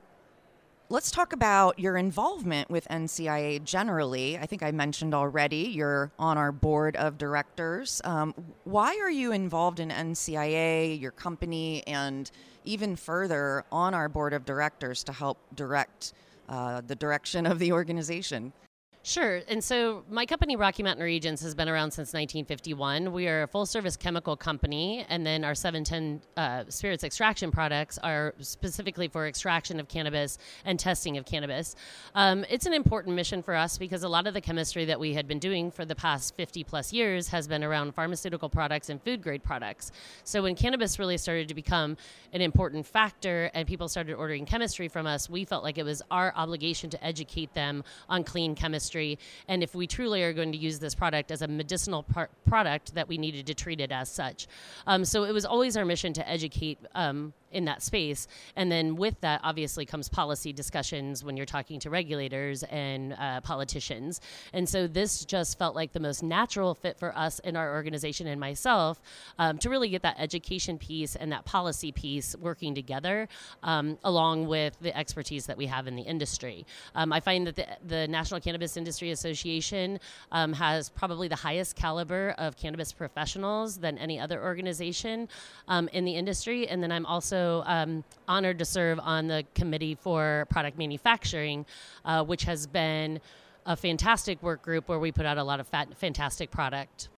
Let's 0.92 1.10
talk 1.10 1.32
about 1.32 1.80
your 1.80 1.96
involvement 1.96 2.70
with 2.70 2.86
NCIA 2.90 3.64
generally. 3.64 4.38
I 4.38 4.46
think 4.46 4.62
I 4.62 4.72
mentioned 4.72 5.14
already 5.14 5.72
you're 5.74 6.12
on 6.20 6.38
our 6.38 6.52
board 6.52 6.98
of 6.98 7.18
directors. 7.18 8.02
Um, 8.04 8.36
why 8.66 8.98
are 8.98 9.10
you 9.10 9.32
involved 9.32 9.80
in 9.80 9.88
NCIA, 9.88 11.00
your 11.00 11.12
company, 11.12 11.82
and 11.88 12.30
even 12.66 12.98
further 12.98 13.64
on 13.72 13.94
our 13.94 14.10
board 14.10 14.34
of 14.34 14.44
directors 14.44 15.02
to 15.06 15.14
help 15.14 15.38
direct 15.56 16.12
uh, 16.50 16.82
the 16.86 16.96
direction 16.96 17.46
of 17.46 17.58
the 17.58 17.72
organization? 17.72 18.52
Sure. 19.04 19.42
And 19.48 19.64
so 19.64 20.04
my 20.12 20.28
company, 20.28 20.56
Rocky 20.56 20.84
Mountain 20.84 21.04
Reagents, 21.04 21.42
has 21.42 21.56
been 21.56 21.68
around 21.68 21.90
since 21.90 22.10
1951. 22.10 23.12
We 23.12 23.28
are 23.28 23.42
a 23.42 23.48
full 23.48 23.66
service 23.66 23.98
chemical 23.98 24.38
company, 24.38 25.04
and 25.10 25.26
then 25.26 25.44
our 25.44 25.56
710 25.56 26.22
uh, 26.38 26.66
spirits 26.70 27.04
extraction 27.04 27.50
products 27.50 27.98
are 28.04 28.36
specifically 28.38 29.08
for 29.08 29.26
extraction 29.26 29.80
of 29.80 29.88
cannabis 29.88 30.38
and 30.66 30.80
testing 30.80 31.18
of 31.18 31.26
cannabis. 31.26 31.76
Um, 32.14 32.46
it's 32.48 32.68
an 32.68 32.74
important 32.74 33.16
mission 33.16 33.42
for 33.42 33.56
us 33.56 33.80
because 33.80 34.04
a 34.04 34.08
lot 34.08 34.28
of 34.28 34.36
the 34.36 34.42
chemistry 34.42 34.86
that 34.86 35.00
we 35.00 35.16
had 35.16 35.28
been 35.28 35.40
doing 35.40 35.72
for 35.72 35.84
the 35.84 35.96
past 35.96 36.36
50 36.36 36.64
plus 36.64 36.94
years 36.94 37.28
has 37.30 37.48
been 37.48 37.64
around 37.64 37.96
pharmaceutical 37.96 38.50
products 38.50 38.90
and 38.90 39.02
food 39.02 39.24
grade 39.24 39.44
products. 39.44 39.92
So 40.26 40.44
when 40.44 40.54
cannabis 40.54 41.00
really 41.00 41.18
started 41.18 41.48
to 41.48 41.56
become 41.56 41.98
an 42.34 42.42
important 42.42 42.86
factor 42.86 43.50
and 43.56 43.68
people 43.68 43.88
started 43.88 44.14
ordering 44.14 44.46
chemistry 44.46 44.88
from 44.88 45.08
us, 45.08 45.28
we 45.28 45.44
felt 45.44 45.64
like 45.64 45.80
it 45.80 45.86
was 45.86 46.04
our 46.12 46.32
obligation 46.36 46.92
to 46.92 47.04
educate 47.04 47.56
them 47.56 47.84
on 48.08 48.24
clean 48.24 48.54
chemistry 48.54 48.91
industry. 48.92 49.18
And 49.48 49.64
if 49.64 49.76
we 49.76 49.88
truly 49.88 50.24
are 50.24 50.34
going 50.34 50.52
to 50.52 50.58
use 50.58 50.80
this 50.80 50.96
product 50.96 51.32
as 51.32 51.42
a 51.42 51.48
medicinal 51.48 52.04
par- 52.04 52.30
product, 52.46 52.94
that 52.96 53.08
we 53.08 53.18
needed 53.18 53.48
to 53.48 53.54
treat 53.54 53.80
it 53.80 53.92
as 53.92 54.10
such. 54.10 54.48
Um, 54.88 55.06
so 55.06 55.24
it 55.24 55.34
was 55.34 55.46
always 55.46 55.78
our 55.78 55.86
mission 55.86 56.14
to 56.14 56.30
educate 56.30 56.78
um, 56.96 57.34
in 57.52 57.66
that 57.66 57.82
space. 57.82 58.28
And 58.56 58.72
then 58.72 58.96
with 58.96 59.20
that, 59.22 59.42
obviously, 59.44 59.86
comes 59.86 60.10
policy 60.10 60.54
discussions 60.54 61.24
when 61.24 61.38
you're 61.38 61.46
talking 61.46 61.80
to 61.82 61.90
regulators 61.90 62.64
and 62.64 63.14
uh, 63.14 63.42
politicians. 63.42 64.22
And 64.54 64.68
so 64.68 64.88
this 64.88 65.26
just 65.26 65.58
felt 65.58 65.76
like 65.76 65.94
the 65.94 66.00
most 66.00 66.24
natural 66.24 66.74
fit 66.76 66.98
for 66.98 67.16
us 67.18 67.40
in 67.40 67.56
our 67.56 67.74
organization 67.74 68.28
and 68.28 68.40
myself 68.40 69.02
um, 69.40 69.58
to 69.60 69.70
really 69.70 69.90
get 69.90 70.02
that 70.04 70.16
education 70.20 70.78
piece 70.78 71.16
and 71.16 71.32
that 71.32 71.46
policy 71.46 71.92
piece 71.92 72.36
working 72.38 72.76
together 72.76 73.28
um, 73.64 73.98
along 74.04 74.48
with 74.48 74.78
the 74.82 74.96
expertise 74.98 75.46
that 75.46 75.58
we 75.58 75.66
have 75.66 75.88
in 75.88 75.96
the 75.96 76.04
industry. 76.04 76.66
Um, 76.96 77.12
I 77.14 77.20
find 77.20 77.48
that 77.48 77.56
the, 77.56 77.68
the, 77.86 78.08
National 78.12 78.40
Cannabis 78.42 78.78
Industry 78.78 79.12
Association 79.12 80.00
um, 80.32 80.54
has 80.54 80.90
probably 80.90 81.28
the 81.28 81.36
highest 81.36 81.76
caliber 81.76 82.36
of 82.38 82.58
cannabis 82.58 82.92
professionals 82.92 83.78
than 83.78 83.98
any 83.98 84.20
other 84.20 84.42
organization 84.44 85.30
um, 85.68 85.88
in 85.94 86.04
the 86.04 86.16
industry. 86.16 86.68
And 86.68 86.82
then 86.84 86.92
I'm 86.92 87.06
also 87.06 87.41
um, 87.66 88.04
honored 88.28 88.60
to 88.60 88.66
serve 88.66 89.00
on 89.00 89.28
the 89.28 89.46
committee 89.56 89.96
for 89.96 90.48
product 90.50 90.78
manufacturing, 90.78 91.66
uh, 92.06 92.24
which 92.24 92.44
has 92.44 92.68
been 92.68 93.20
a 93.66 93.76
fantastic 93.76 94.42
work 94.42 94.62
group 94.62 94.88
where 94.88 95.00
we 95.00 95.12
put 95.12 95.26
out 95.26 95.38
a 95.38 95.44
lot 95.44 95.60
of 95.60 95.68
fat, 95.68 95.96
fantastic 95.98 96.52
product. 96.52 97.10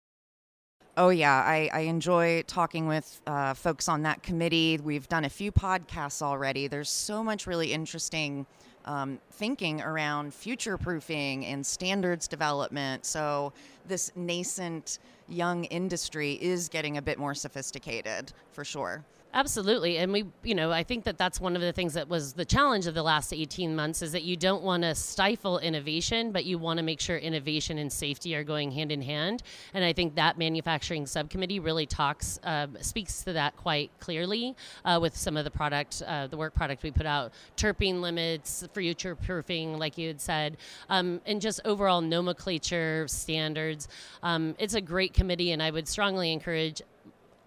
Oh, 0.96 1.08
yeah. 1.08 1.32
I, 1.32 1.70
I 1.72 1.80
enjoy 1.80 2.42
talking 2.46 2.86
with 2.86 3.20
uh, 3.26 3.54
folks 3.54 3.88
on 3.88 4.02
that 4.02 4.22
committee. 4.22 4.78
We've 4.82 5.08
done 5.08 5.24
a 5.24 5.30
few 5.30 5.50
podcasts 5.50 6.20
already. 6.20 6.68
There's 6.68 6.90
so 6.90 7.24
much 7.24 7.46
really 7.46 7.72
interesting 7.72 8.46
um, 8.84 9.18
thinking 9.30 9.80
around 9.80 10.34
future 10.34 10.76
proofing 10.76 11.46
and 11.46 11.64
standards 11.64 12.28
development. 12.28 13.06
So, 13.06 13.52
this 13.86 14.12
nascent 14.16 14.98
young 15.28 15.64
industry 15.64 16.32
is 16.42 16.68
getting 16.68 16.98
a 16.98 17.02
bit 17.02 17.18
more 17.18 17.34
sophisticated 17.34 18.32
for 18.52 18.64
sure. 18.64 19.04
Absolutely. 19.34 19.96
And 19.96 20.12
we, 20.12 20.26
you 20.42 20.54
know, 20.54 20.70
I 20.70 20.82
think 20.82 21.04
that 21.04 21.16
that's 21.16 21.40
one 21.40 21.56
of 21.56 21.62
the 21.62 21.72
things 21.72 21.94
that 21.94 22.06
was 22.06 22.34
the 22.34 22.44
challenge 22.44 22.86
of 22.86 22.92
the 22.92 23.02
last 23.02 23.32
18 23.32 23.74
months 23.74 24.02
is 24.02 24.12
that 24.12 24.24
you 24.24 24.36
don't 24.36 24.62
want 24.62 24.82
to 24.82 24.94
stifle 24.94 25.58
innovation, 25.58 26.32
but 26.32 26.44
you 26.44 26.58
want 26.58 26.76
to 26.76 26.82
make 26.82 27.00
sure 27.00 27.16
innovation 27.16 27.78
and 27.78 27.90
safety 27.90 28.34
are 28.34 28.44
going 28.44 28.70
hand 28.70 28.92
in 28.92 29.00
hand. 29.00 29.42
And 29.72 29.82
I 29.82 29.94
think 29.94 30.16
that 30.16 30.36
manufacturing 30.36 31.06
subcommittee 31.06 31.60
really 31.60 31.86
talks, 31.86 32.38
uh, 32.44 32.66
speaks 32.82 33.24
to 33.24 33.32
that 33.32 33.56
quite 33.56 33.90
clearly 34.00 34.54
uh, 34.84 34.98
with 35.00 35.16
some 35.16 35.38
of 35.38 35.44
the 35.44 35.50
product, 35.50 36.02
uh, 36.06 36.26
the 36.26 36.36
work 36.36 36.54
product 36.54 36.82
we 36.82 36.90
put 36.90 37.06
out, 37.06 37.32
terpene 37.56 38.02
limits, 38.02 38.66
future 38.74 39.16
proofing, 39.16 39.78
like 39.78 39.96
you 39.96 40.08
had 40.08 40.20
said, 40.20 40.58
um, 40.90 41.22
and 41.24 41.40
just 41.40 41.58
overall 41.64 42.02
nomenclature 42.02 43.08
standards. 43.08 43.88
Um, 44.22 44.54
it's 44.58 44.74
a 44.74 44.80
great 44.82 45.14
committee, 45.14 45.52
and 45.52 45.62
I 45.62 45.70
would 45.70 45.88
strongly 45.88 46.32
encourage 46.32 46.82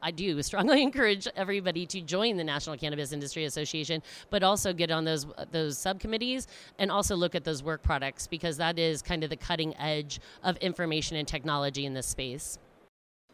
I 0.06 0.12
do 0.12 0.42
strongly 0.44 0.84
encourage 0.84 1.28
everybody 1.36 1.86
to 1.88 2.00
join 2.00 2.38
the 2.38 2.44
National 2.44 2.78
Cannabis 2.78 3.12
Industry 3.12 3.46
Association, 3.46 4.02
but 4.30 4.44
also 4.44 4.72
get 4.72 4.92
on 4.92 5.04
those 5.04 5.26
those 5.52 5.78
subcommittees 5.78 6.48
and 6.80 6.92
also 6.92 7.16
look 7.16 7.34
at 7.36 7.44
those 7.44 7.64
work 7.64 7.82
products 7.82 8.28
because 8.28 8.58
that 8.58 8.78
is 8.78 9.02
kind 9.02 9.24
of 9.24 9.30
the 9.30 9.36
cutting 9.36 9.76
edge 9.78 10.20
of 10.44 10.56
information 10.58 11.18
and 11.18 11.28
technology 11.28 11.86
in 11.86 11.94
this 11.94 12.06
space. 12.06 12.60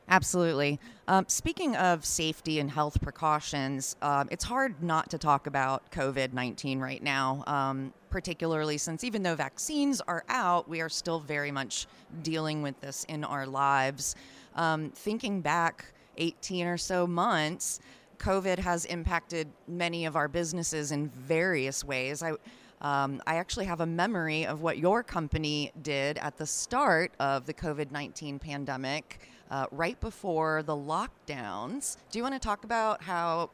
Absolutely. 0.08 0.80
Um, 1.08 1.26
speaking 1.28 1.76
of 1.76 2.04
safety 2.04 2.60
and 2.60 2.70
health 2.70 3.02
precautions, 3.02 3.96
um, 4.02 4.28
it's 4.32 4.44
hard 4.44 4.82
not 4.84 5.10
to 5.12 5.18
talk 5.18 5.48
about 5.48 5.90
COVID 5.92 6.34
19 6.34 6.80
right 6.80 7.04
now, 7.04 7.44
um, 7.48 7.94
particularly 8.10 8.78
since 8.78 9.04
even 9.04 9.24
though 9.24 9.36
vaccines 9.36 10.02
are 10.02 10.24
out, 10.30 10.68
we 10.70 10.82
are 10.82 10.90
still 10.90 11.20
very 11.20 11.52
much 11.52 11.88
dealing 12.24 12.62
with 12.62 12.80
this 12.82 13.06
in 13.06 13.24
our 13.24 13.46
lives. 13.46 14.16
Um, 14.56 14.92
thinking 14.94 15.40
back 15.40 15.94
18 16.18 16.68
or 16.68 16.78
so 16.78 17.08
months, 17.08 17.80
COVID 18.20 18.60
has 18.60 18.86
impacted 18.86 19.48
many 19.68 20.06
of 20.06 20.16
our 20.16 20.28
businesses 20.28 20.92
in 20.92 21.10
various 21.10 21.84
ways. 21.84 22.22
I, 22.22 22.34
um, 22.82 23.22
I 23.26 23.36
actually 23.36 23.66
have 23.66 23.82
a 23.82 23.86
memory 23.86 24.46
of 24.46 24.62
what 24.62 24.78
your 24.78 25.04
company 25.04 25.72
did 25.82 26.18
at 26.20 26.38
the 26.38 26.46
start 26.46 27.12
of 27.20 27.46
the 27.46 27.54
COVID 27.54 27.92
19 27.92 28.40
pandemic, 28.40 29.20
uh, 29.50 29.66
right 29.72 30.00
before 30.00 30.64
the 30.64 30.76
lockdowns. 30.76 31.98
Do 32.12 32.20
you 32.20 32.24
want 32.24 32.36
to 32.36 32.40
talk 32.40 32.64
about 32.64 33.02
how 33.02 33.50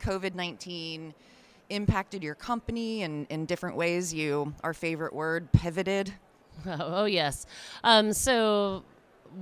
COVID 0.00 0.34
19 0.34 1.14
impacted 1.70 2.22
your 2.22 2.34
company 2.34 3.02
and 3.02 3.26
in 3.30 3.46
different 3.46 3.76
ways 3.76 4.12
you, 4.12 4.54
our 4.64 4.74
favorite 4.74 5.12
word, 5.12 5.50
pivoted? 5.52 6.12
Oh, 6.66 7.04
yes. 7.04 7.46
Um, 7.84 8.12
so 8.12 8.82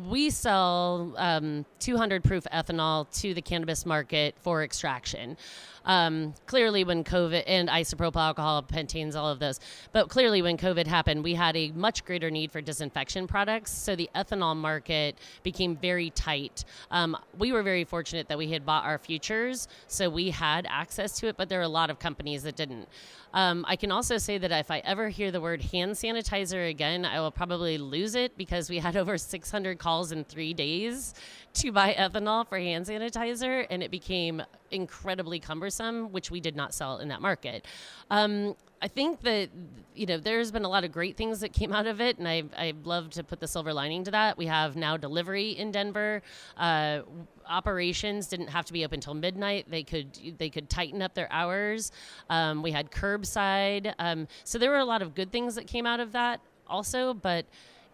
we 0.08 0.30
sell 0.30 1.14
um, 1.16 1.64
200 1.80 2.24
proof 2.24 2.44
ethanol 2.52 3.10
to 3.20 3.34
the 3.34 3.42
cannabis 3.42 3.86
market 3.86 4.34
for 4.40 4.62
extraction. 4.62 5.36
Um, 5.84 6.34
clearly, 6.46 6.82
when 6.82 7.04
COVID 7.04 7.44
and 7.46 7.68
isopropyl 7.68 8.16
alcohol, 8.16 8.62
pentanes, 8.64 9.14
all 9.14 9.30
of 9.30 9.38
those, 9.38 9.60
but 9.92 10.08
clearly, 10.08 10.42
when 10.42 10.56
COVID 10.56 10.86
happened, 10.86 11.22
we 11.22 11.34
had 11.34 11.56
a 11.56 11.70
much 11.70 12.04
greater 12.04 12.28
need 12.30 12.50
for 12.50 12.60
disinfection 12.60 13.28
products. 13.28 13.70
So 13.70 13.94
the 13.94 14.10
ethanol 14.14 14.56
market 14.56 15.16
became 15.44 15.76
very 15.76 16.10
tight. 16.10 16.64
Um, 16.90 17.16
we 17.38 17.52
were 17.52 17.62
very 17.62 17.84
fortunate 17.84 18.26
that 18.28 18.36
we 18.36 18.50
had 18.50 18.66
bought 18.66 18.84
our 18.84 18.98
futures, 18.98 19.68
so 19.86 20.10
we 20.10 20.30
had 20.30 20.66
access 20.68 21.18
to 21.20 21.28
it, 21.28 21.36
but 21.36 21.48
there 21.48 21.60
are 21.60 21.64
a 21.64 21.68
lot 21.68 21.88
of 21.88 22.00
companies 22.00 22.42
that 22.42 22.56
didn't. 22.56 22.88
Um, 23.36 23.66
I 23.68 23.76
can 23.76 23.92
also 23.92 24.16
say 24.16 24.38
that 24.38 24.50
if 24.50 24.70
I 24.70 24.78
ever 24.78 25.10
hear 25.10 25.30
the 25.30 25.42
word 25.42 25.60
hand 25.60 25.92
sanitizer 25.92 26.70
again, 26.70 27.04
I 27.04 27.20
will 27.20 27.30
probably 27.30 27.76
lose 27.76 28.14
it 28.14 28.34
because 28.38 28.70
we 28.70 28.78
had 28.78 28.96
over 28.96 29.18
600 29.18 29.78
calls 29.78 30.10
in 30.10 30.24
three 30.24 30.54
days 30.54 31.12
to 31.52 31.70
buy 31.70 31.92
ethanol 31.92 32.48
for 32.48 32.58
hand 32.58 32.86
sanitizer, 32.86 33.66
and 33.68 33.82
it 33.82 33.90
became 33.90 34.42
incredibly 34.70 35.38
cumbersome, 35.38 36.12
which 36.12 36.30
we 36.30 36.40
did 36.40 36.56
not 36.56 36.72
sell 36.72 36.96
in 36.96 37.08
that 37.08 37.20
market. 37.20 37.66
Um, 38.10 38.56
I 38.86 38.88
think 38.88 39.22
that 39.22 39.48
you 39.96 40.06
know 40.06 40.16
there's 40.16 40.52
been 40.52 40.64
a 40.64 40.68
lot 40.68 40.84
of 40.84 40.92
great 40.92 41.16
things 41.16 41.40
that 41.40 41.52
came 41.52 41.72
out 41.72 41.88
of 41.88 42.00
it, 42.00 42.18
and 42.18 42.28
I 42.28 42.44
I 42.56 42.72
love 42.84 43.10
to 43.10 43.24
put 43.24 43.40
the 43.40 43.48
silver 43.48 43.72
lining 43.72 44.04
to 44.04 44.12
that. 44.12 44.38
We 44.38 44.46
have 44.46 44.76
now 44.76 44.96
delivery 44.96 45.50
in 45.50 45.72
Denver. 45.72 46.22
Uh, 46.56 47.00
operations 47.48 48.28
didn't 48.28 48.46
have 48.46 48.64
to 48.66 48.72
be 48.72 48.84
open 48.84 48.98
until 48.98 49.14
midnight. 49.14 49.66
They 49.68 49.82
could 49.82 50.38
they 50.38 50.50
could 50.50 50.70
tighten 50.70 51.02
up 51.02 51.14
their 51.14 51.26
hours. 51.32 51.90
Um, 52.30 52.62
we 52.62 52.70
had 52.70 52.92
curbside, 52.92 53.92
um, 53.98 54.28
so 54.44 54.56
there 54.56 54.70
were 54.70 54.78
a 54.78 54.84
lot 54.84 55.02
of 55.02 55.16
good 55.16 55.32
things 55.32 55.56
that 55.56 55.66
came 55.66 55.84
out 55.84 55.98
of 55.98 56.12
that 56.12 56.40
also, 56.68 57.12
but 57.12 57.44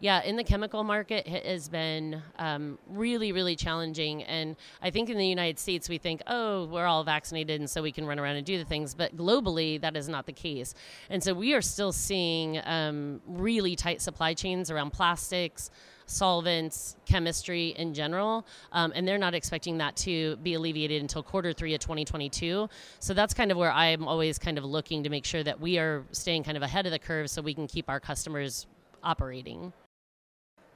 yeah, 0.03 0.21
in 0.25 0.35
the 0.35 0.43
chemical 0.43 0.83
market 0.83 1.29
it 1.29 1.47
has 1.47 1.69
been 1.69 2.21
um, 2.37 2.77
really, 2.89 3.31
really 3.31 3.55
challenging. 3.55 4.25
And 4.25 4.57
I 4.83 4.91
think 4.91 5.09
in 5.09 5.17
the 5.17 5.27
United 5.27 5.61
States, 5.61 5.89
we 5.89 5.97
think, 5.97 6.23
oh, 6.27 6.67
we're 6.67 6.87
all 6.87 7.05
vaccinated 7.05 7.61
and 7.61 7.71
so 7.71 7.83
we 7.83 7.93
can 7.93 8.05
run 8.05 8.19
around 8.19 8.35
and 8.35 8.45
do 8.45 8.59
the 8.59 8.65
things. 8.65 8.97
But 8.97 9.17
globally, 9.17 9.81
that 9.81 9.97
is 9.97 10.09
not 10.09 10.27
the 10.27 10.33
case. 10.33 10.75
And 11.09 11.23
so 11.23 11.33
we 11.33 11.55
are 11.55 11.63
still 11.63 11.93
seeing 11.93 12.61
um, 12.65 13.21
really 13.29 13.77
tight 13.77 14.03
supply 14.03 14.35
chains 14.35 14.73
around 14.73 14.91
plastics 14.91 15.71
solvents, 16.07 16.97
chemistry 17.07 17.69
in 17.69 17.95
general, 17.95 18.45
um, 18.73 18.93
and 18.97 19.07
they're 19.07 19.17
not 19.17 19.35
expecting 19.35 19.79
that 19.79 19.95
to 19.97 20.37
be 20.39 20.55
alleviated 20.55 21.01
until 21.01 21.23
quarter 21.23 21.53
three 21.53 21.75
of 21.75 21.81
2022. 21.81 22.69
So 22.99 23.15
that's 23.15 23.33
kind 23.33 23.53
of 23.53 23.57
where 23.57 23.73
I'm 23.73 24.09
always 24.09 24.37
kind 24.37 24.59
of 24.59 24.65
looking 24.65 25.05
to 25.05 25.09
make 25.09 25.25
sure 25.25 25.45
that 25.45 25.61
we 25.61 25.79
are 25.79 26.05
staying 26.11 26.43
kind 26.43 26.57
of 26.57 26.65
ahead 26.65 26.87
of 26.87 26.93
the 26.93 26.99
curve 26.99 27.31
so 27.31 27.41
we 27.41 27.55
can 27.55 27.69
keep 27.69 27.89
our 27.89 28.01
customers 28.01 28.67
operating. 29.05 29.73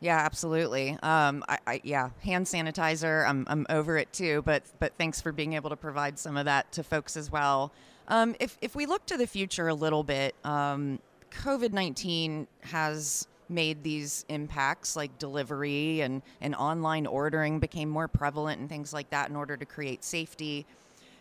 Yeah, 0.00 0.18
absolutely. 0.18 0.98
Um, 1.02 1.42
I, 1.48 1.59
I, 1.66 1.80
yeah, 1.82 2.11
hand 2.22 2.46
sanitizer. 2.46 3.26
I'm, 3.26 3.46
I'm 3.48 3.66
over 3.70 3.96
it 3.96 4.12
too. 4.12 4.42
But 4.42 4.64
but 4.78 4.92
thanks 4.98 5.20
for 5.20 5.32
being 5.32 5.54
able 5.54 5.70
to 5.70 5.76
provide 5.76 6.18
some 6.18 6.37
of 6.37 6.44
that 6.44 6.70
to 6.72 6.82
folks 6.82 7.16
as 7.16 7.30
well. 7.30 7.72
Um, 8.09 8.37
if 8.38 8.59
if 8.61 8.76
we 8.76 8.87
look 8.87 9.06
to 9.06 9.16
the 9.16 9.26
future 9.26 9.68
a 9.68 9.74
little 9.74 10.02
bit, 10.04 10.35
um, 10.44 10.98
COVID 11.30 11.72
nineteen 11.72 12.46
has 12.61 13.26
made 13.48 13.82
these 13.82 14.24
impacts 14.28 14.96
like 14.96 15.16
delivery 15.18 16.00
and, 16.00 16.20
and 16.40 16.54
online 16.56 17.06
ordering 17.06 17.61
became 17.61 17.88
more 17.88 18.09
prevalent 18.09 18.61
and 18.61 18.68
things 18.68 18.92
like 18.92 19.09
that 19.11 19.30
in 19.30 19.37
order 19.37 19.56
to 19.56 19.64
create 19.64 20.02
safety 20.02 20.66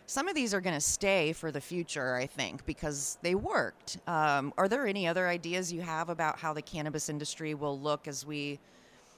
some 0.06 0.28
of 0.28 0.34
these 0.34 0.54
are 0.54 0.60
going 0.60 0.74
to 0.74 0.80
stay 0.80 1.32
for 1.32 1.50
the 1.50 1.60
future, 1.60 2.14
I 2.14 2.26
think, 2.26 2.64
because 2.64 3.18
they 3.22 3.34
worked. 3.34 3.98
Um, 4.06 4.54
are 4.56 4.68
there 4.68 4.86
any 4.86 5.06
other 5.06 5.26
ideas 5.28 5.72
you 5.72 5.82
have 5.82 6.08
about 6.08 6.38
how 6.38 6.52
the 6.52 6.62
cannabis 6.62 7.08
industry 7.08 7.54
will 7.54 7.78
look 7.78 8.06
as 8.06 8.24
we 8.24 8.60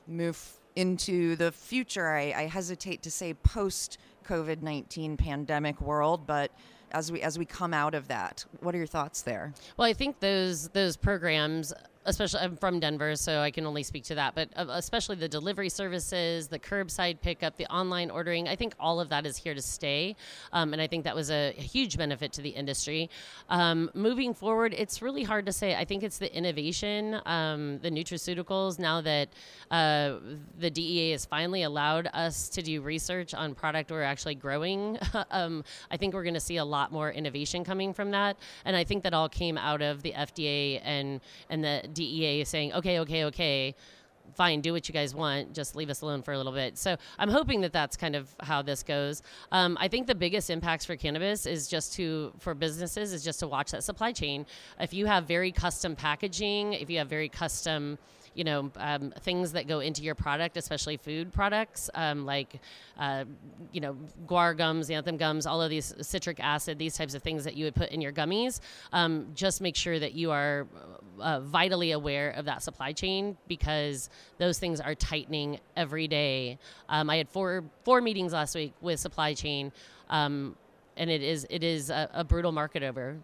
move 0.06 0.40
into 0.76 1.36
the 1.36 1.52
future? 1.52 2.08
I, 2.08 2.32
I 2.36 2.46
hesitate 2.46 3.02
to 3.02 3.10
say 3.10 3.34
post 3.34 3.98
COVID 4.26 4.62
19 4.62 5.16
pandemic 5.16 5.80
world, 5.80 6.26
but 6.26 6.52
as 6.92 7.12
we 7.12 7.20
as 7.20 7.38
we 7.38 7.44
come 7.44 7.74
out 7.74 7.94
of 7.94 8.08
that, 8.08 8.44
what 8.60 8.74
are 8.74 8.78
your 8.78 8.86
thoughts 8.86 9.22
there? 9.22 9.52
Well, 9.76 9.86
I 9.86 9.92
think 9.92 10.20
those 10.20 10.68
those 10.70 10.96
programs 10.96 11.72
especially 12.08 12.40
I'm 12.40 12.56
from 12.56 12.80
Denver, 12.80 13.14
so 13.16 13.40
I 13.40 13.50
can 13.50 13.66
only 13.66 13.82
speak 13.82 14.04
to 14.04 14.14
that. 14.16 14.34
But 14.34 14.48
uh, 14.56 14.66
especially 14.70 15.16
the 15.16 15.28
delivery 15.28 15.68
services, 15.68 16.48
the 16.48 16.58
curbside 16.58 17.20
pickup, 17.20 17.56
the 17.56 17.66
online 17.66 18.10
ordering, 18.10 18.48
I 18.48 18.56
think 18.56 18.74
all 18.80 18.98
of 18.98 19.10
that 19.10 19.26
is 19.26 19.36
here 19.36 19.54
to 19.54 19.62
stay, 19.62 20.16
um, 20.52 20.72
and 20.72 20.80
I 20.82 20.86
think 20.86 21.04
that 21.04 21.14
was 21.14 21.30
a, 21.30 21.52
huge 21.58 21.98
benefit 21.98 22.32
to 22.32 22.40
the 22.40 22.50
industry. 22.50 23.10
Um, 23.50 23.90
moving 23.92 24.32
forward, 24.32 24.74
it's 24.76 25.02
really 25.02 25.22
hard 25.22 25.44
to 25.46 25.52
say. 25.52 25.74
I 25.74 25.84
think 25.84 26.02
it's 26.02 26.18
the 26.18 26.34
innovation, 26.34 27.20
um, 27.26 27.78
the 27.80 27.90
nutraceuticals. 27.90 28.78
Now 28.78 29.00
that 29.02 29.28
uh, 29.70 30.14
the 30.58 30.70
DEA 30.70 31.10
has 31.10 31.26
finally 31.26 31.64
allowed 31.64 32.08
us 32.14 32.48
to 32.50 32.62
do 32.62 32.80
research 32.80 33.34
on 33.34 33.54
product 33.54 33.90
we're 33.90 34.02
actually 34.02 34.34
growing, 34.34 34.98
um, 35.30 35.62
I 35.90 35.98
think 35.98 36.14
we're 36.14 36.22
going 36.22 36.34
to 36.34 36.40
see 36.40 36.56
a 36.56 36.64
lot 36.64 36.90
more 36.90 37.10
innovation 37.10 37.64
coming 37.64 37.92
from 37.92 38.12
that, 38.12 38.38
and 38.64 38.74
I 38.74 38.84
think 38.84 39.02
that 39.02 39.12
all 39.12 39.28
came 39.28 39.58
out 39.58 39.82
of 39.82 40.02
the 40.02 40.12
FDA 40.12 40.80
and 40.82 41.20
and 41.50 41.62
the 41.62 41.82
DEA 41.98 42.42
is 42.42 42.48
saying, 42.48 42.72
okay, 42.74 43.00
okay, 43.00 43.24
okay, 43.24 43.74
fine, 44.34 44.60
do 44.60 44.72
what 44.72 44.88
you 44.88 44.92
guys 44.92 45.14
want, 45.14 45.52
just 45.52 45.74
leave 45.74 45.90
us 45.90 46.00
alone 46.00 46.22
for 46.22 46.32
a 46.32 46.36
little 46.36 46.52
bit. 46.52 46.78
So 46.78 46.96
I'm 47.18 47.28
hoping 47.28 47.60
that 47.62 47.72
that's 47.72 47.96
kind 47.96 48.14
of 48.14 48.28
how 48.40 48.62
this 48.62 48.82
goes. 48.82 49.22
Um, 49.50 49.76
I 49.80 49.88
think 49.88 50.06
the 50.06 50.14
biggest 50.14 50.48
impacts 50.48 50.84
for 50.84 50.96
cannabis 50.96 51.44
is 51.44 51.66
just 51.66 51.94
to, 51.94 52.32
for 52.38 52.54
businesses, 52.54 53.12
is 53.12 53.24
just 53.24 53.40
to 53.40 53.48
watch 53.48 53.72
that 53.72 53.82
supply 53.82 54.12
chain. 54.12 54.46
If 54.78 54.94
you 54.94 55.06
have 55.06 55.24
very 55.24 55.50
custom 55.50 55.96
packaging, 55.96 56.74
if 56.74 56.88
you 56.88 56.98
have 56.98 57.08
very 57.08 57.28
custom, 57.28 57.98
you 58.34 58.44
know 58.44 58.70
um, 58.76 59.12
things 59.20 59.52
that 59.52 59.66
go 59.66 59.80
into 59.80 60.02
your 60.02 60.14
product, 60.14 60.56
especially 60.56 60.96
food 60.96 61.32
products 61.32 61.90
um, 61.94 62.24
like 62.26 62.60
uh, 62.98 63.24
you 63.72 63.80
know 63.80 63.96
guar 64.26 64.56
gums, 64.56 64.88
xanthan 64.88 65.18
gums, 65.18 65.46
all 65.46 65.62
of 65.62 65.70
these 65.70 65.94
citric 66.00 66.38
acid, 66.40 66.78
these 66.78 66.96
types 66.96 67.14
of 67.14 67.22
things 67.22 67.44
that 67.44 67.56
you 67.56 67.64
would 67.64 67.74
put 67.74 67.90
in 67.90 68.00
your 68.00 68.12
gummies. 68.12 68.60
Um, 68.92 69.28
just 69.34 69.60
make 69.60 69.76
sure 69.76 69.98
that 69.98 70.14
you 70.14 70.30
are 70.30 70.66
uh, 71.20 71.40
vitally 71.40 71.92
aware 71.92 72.30
of 72.30 72.44
that 72.44 72.62
supply 72.62 72.92
chain 72.92 73.36
because 73.48 74.10
those 74.38 74.58
things 74.58 74.80
are 74.80 74.94
tightening 74.94 75.60
every 75.76 76.08
day. 76.08 76.58
Um, 76.88 77.10
I 77.10 77.16
had 77.16 77.28
four 77.28 77.64
four 77.84 78.00
meetings 78.00 78.32
last 78.32 78.54
week 78.54 78.74
with 78.80 79.00
supply 79.00 79.34
chain. 79.34 79.72
Um, 80.10 80.56
and 80.98 81.08
it 81.08 81.22
is 81.22 81.46
it 81.48 81.64
is 81.64 81.88
a, 81.88 82.10
a, 82.12 82.24
brutal 82.24 82.52
market 82.52 82.82
over 82.82 83.16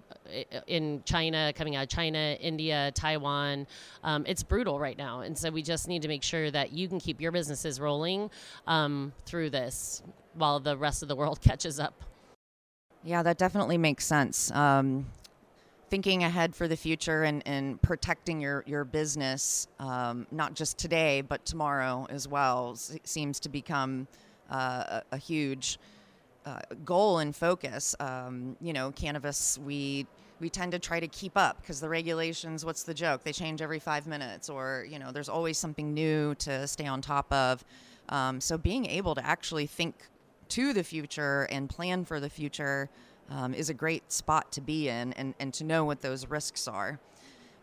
in 0.66 1.02
China, 1.04 1.52
coming 1.54 1.76
out 1.76 1.82
of 1.82 1.88
China, 1.90 2.36
India, 2.40 2.92
Taiwan. 2.94 3.66
Um, 4.02 4.24
it's 4.26 4.42
brutal 4.42 4.78
right 4.78 4.96
now, 4.96 5.20
and 5.20 5.36
so 5.36 5.50
we 5.50 5.62
just 5.62 5.88
need 5.88 6.00
to 6.02 6.08
make 6.08 6.22
sure 6.22 6.50
that 6.50 6.72
you 6.72 6.88
can 6.88 6.98
keep 6.98 7.20
your 7.20 7.32
businesses 7.32 7.80
rolling 7.80 8.30
um, 8.66 9.12
through 9.26 9.50
this 9.50 10.02
while 10.34 10.60
the 10.60 10.76
rest 10.76 11.02
of 11.02 11.08
the 11.08 11.16
world 11.16 11.40
catches 11.42 11.78
up. 11.78 11.94
Yeah, 13.02 13.22
that 13.22 13.36
definitely 13.36 13.76
makes 13.76 14.06
sense. 14.06 14.50
Um, 14.52 15.06
thinking 15.90 16.24
ahead 16.24 16.54
for 16.54 16.66
the 16.66 16.76
future 16.76 17.24
and, 17.24 17.42
and 17.46 17.80
protecting 17.82 18.40
your, 18.40 18.64
your 18.66 18.84
business, 18.84 19.68
um, 19.78 20.26
not 20.30 20.54
just 20.54 20.78
today, 20.78 21.20
but 21.20 21.44
tomorrow 21.44 22.06
as 22.08 22.26
well, 22.26 22.74
seems 23.04 23.38
to 23.40 23.48
become 23.50 24.08
uh, 24.50 24.56
a, 24.88 25.02
a 25.12 25.18
huge 25.18 25.78
uh, 26.46 26.60
goal 26.84 27.18
and 27.18 27.34
focus. 27.34 27.94
Um, 28.00 28.56
you 28.60 28.72
know, 28.72 28.92
cannabis, 28.92 29.58
we 29.58 30.06
we 30.40 30.50
tend 30.50 30.72
to 30.72 30.78
try 30.78 31.00
to 31.00 31.08
keep 31.08 31.36
up 31.36 31.60
because 31.60 31.80
the 31.80 31.88
regulations. 31.88 32.64
What's 32.64 32.82
the 32.82 32.94
joke? 32.94 33.22
They 33.22 33.32
change 33.32 33.62
every 33.62 33.78
five 33.78 34.06
minutes, 34.06 34.48
or 34.48 34.86
you 34.88 34.98
know, 34.98 35.12
there's 35.12 35.28
always 35.28 35.58
something 35.58 35.94
new 35.94 36.34
to 36.36 36.66
stay 36.66 36.86
on 36.86 37.00
top 37.00 37.32
of. 37.32 37.64
Um, 38.08 38.40
so 38.40 38.58
being 38.58 38.86
able 38.86 39.14
to 39.14 39.24
actually 39.24 39.66
think 39.66 39.94
to 40.48 40.72
the 40.72 40.84
future 40.84 41.48
and 41.50 41.70
plan 41.70 42.04
for 42.04 42.20
the 42.20 42.28
future 42.28 42.90
um, 43.30 43.54
is 43.54 43.70
a 43.70 43.74
great 43.74 44.12
spot 44.12 44.52
to 44.52 44.60
be 44.60 44.88
in, 44.88 45.12
and, 45.14 45.34
and 45.40 45.54
to 45.54 45.64
know 45.64 45.84
what 45.84 46.02
those 46.02 46.28
risks 46.28 46.68
are. 46.68 47.00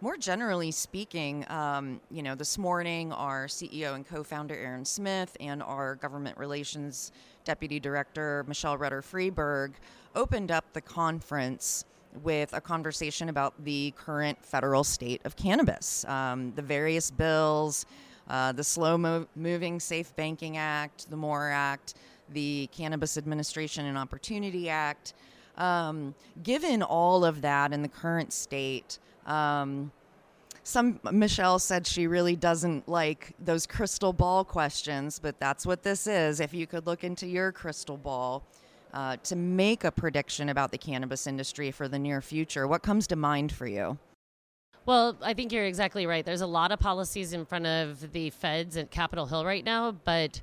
More 0.04 0.18
generally 0.18 0.72
speaking, 0.72 1.46
um, 1.48 2.02
you 2.10 2.24
know, 2.24 2.34
this 2.34 2.58
morning 2.58 3.12
our 3.12 3.46
CEO 3.46 3.94
and 3.94 4.04
co-founder 4.04 4.56
Aaron 4.56 4.84
Smith 4.84 5.38
and 5.40 5.62
our 5.62 5.94
government 5.94 6.40
relations 6.40 7.12
Deputy 7.46 7.80
Director 7.80 8.44
Michelle 8.48 8.80
Rutter 8.80 9.04
Friberg 9.04 9.74
opened 10.16 10.50
up 10.50 10.66
the 10.74 10.82
conference 10.82 11.86
with 12.24 12.52
a 12.54 12.60
conversation 12.60 13.30
about 13.30 13.54
the 13.64 13.94
current 13.96 14.44
federal 14.44 14.84
state 14.84 15.22
of 15.24 15.36
cannabis, 15.36 16.04
um, 16.06 16.52
the 16.56 16.64
various 16.64 17.12
bills, 17.12 17.86
uh, 18.28 18.52
the 18.54 18.64
Slow 18.64 18.98
Mo- 18.98 19.28
Moving 19.36 19.80
Safe 19.80 20.16
Banking 20.16 20.58
Act, 20.58 21.12
the 21.12 21.16
MORE 21.16 21.52
Act, 21.52 21.94
the 22.28 22.68
Cannabis 22.72 23.20
Administration 23.20 23.86
and 23.86 24.00
Opportunity 24.00 24.68
Act. 24.68 25.14
Um, 25.58 26.16
given 26.42 26.82
all 26.82 27.24
of 27.24 27.42
that 27.42 27.72
in 27.72 27.84
the 27.84 27.88
current 27.88 28.34
state, 28.34 28.98
um, 29.26 29.92
some 30.64 31.00
Michelle 31.12 31.60
said 31.60 31.88
she 31.88 32.08
really 32.08 32.36
doesn't 32.36 32.88
like 32.88 33.34
those 33.40 33.66
crystal 33.66 34.14
ball 34.14 34.44
questions, 34.44 35.20
but 35.20 35.40
that's 35.40 35.66
what 35.66 35.84
this 35.84 36.08
is. 36.08 36.40
If 36.40 36.54
you 36.54 36.68
could 36.68 36.86
look 36.86 37.04
into 37.04 37.28
your 37.28 37.52
crystal 37.52 37.98
ball 37.98 38.44
uh, 38.94 39.18
to 39.24 39.36
make 39.36 39.84
a 39.84 39.92
prediction 39.92 40.50
about 40.50 40.72
the 40.72 40.78
cannabis 40.78 41.26
industry 41.26 41.72
for 41.72 41.88
the 41.88 41.98
near 41.98 42.22
future, 42.22 42.68
what 42.68 42.84
comes 42.84 43.08
to 43.08 43.16
mind 43.16 43.52
for 43.52 43.66
you? 43.66 43.98
Well, 44.86 45.16
I 45.22 45.34
think 45.34 45.52
you're 45.52 45.66
exactly 45.66 46.08
right. 46.08 46.26
There's 46.26 46.42
a 46.42 46.48
lot 46.48 46.72
of 46.72 46.80
policies 46.80 47.34
in 47.34 47.46
front 47.46 47.68
of 47.68 48.12
the 48.14 48.32
feds 48.32 48.78
at 48.78 48.90
Capitol 48.90 49.28
Hill 49.28 49.46
right 49.46 49.64
now, 49.64 49.92
but 49.92 50.42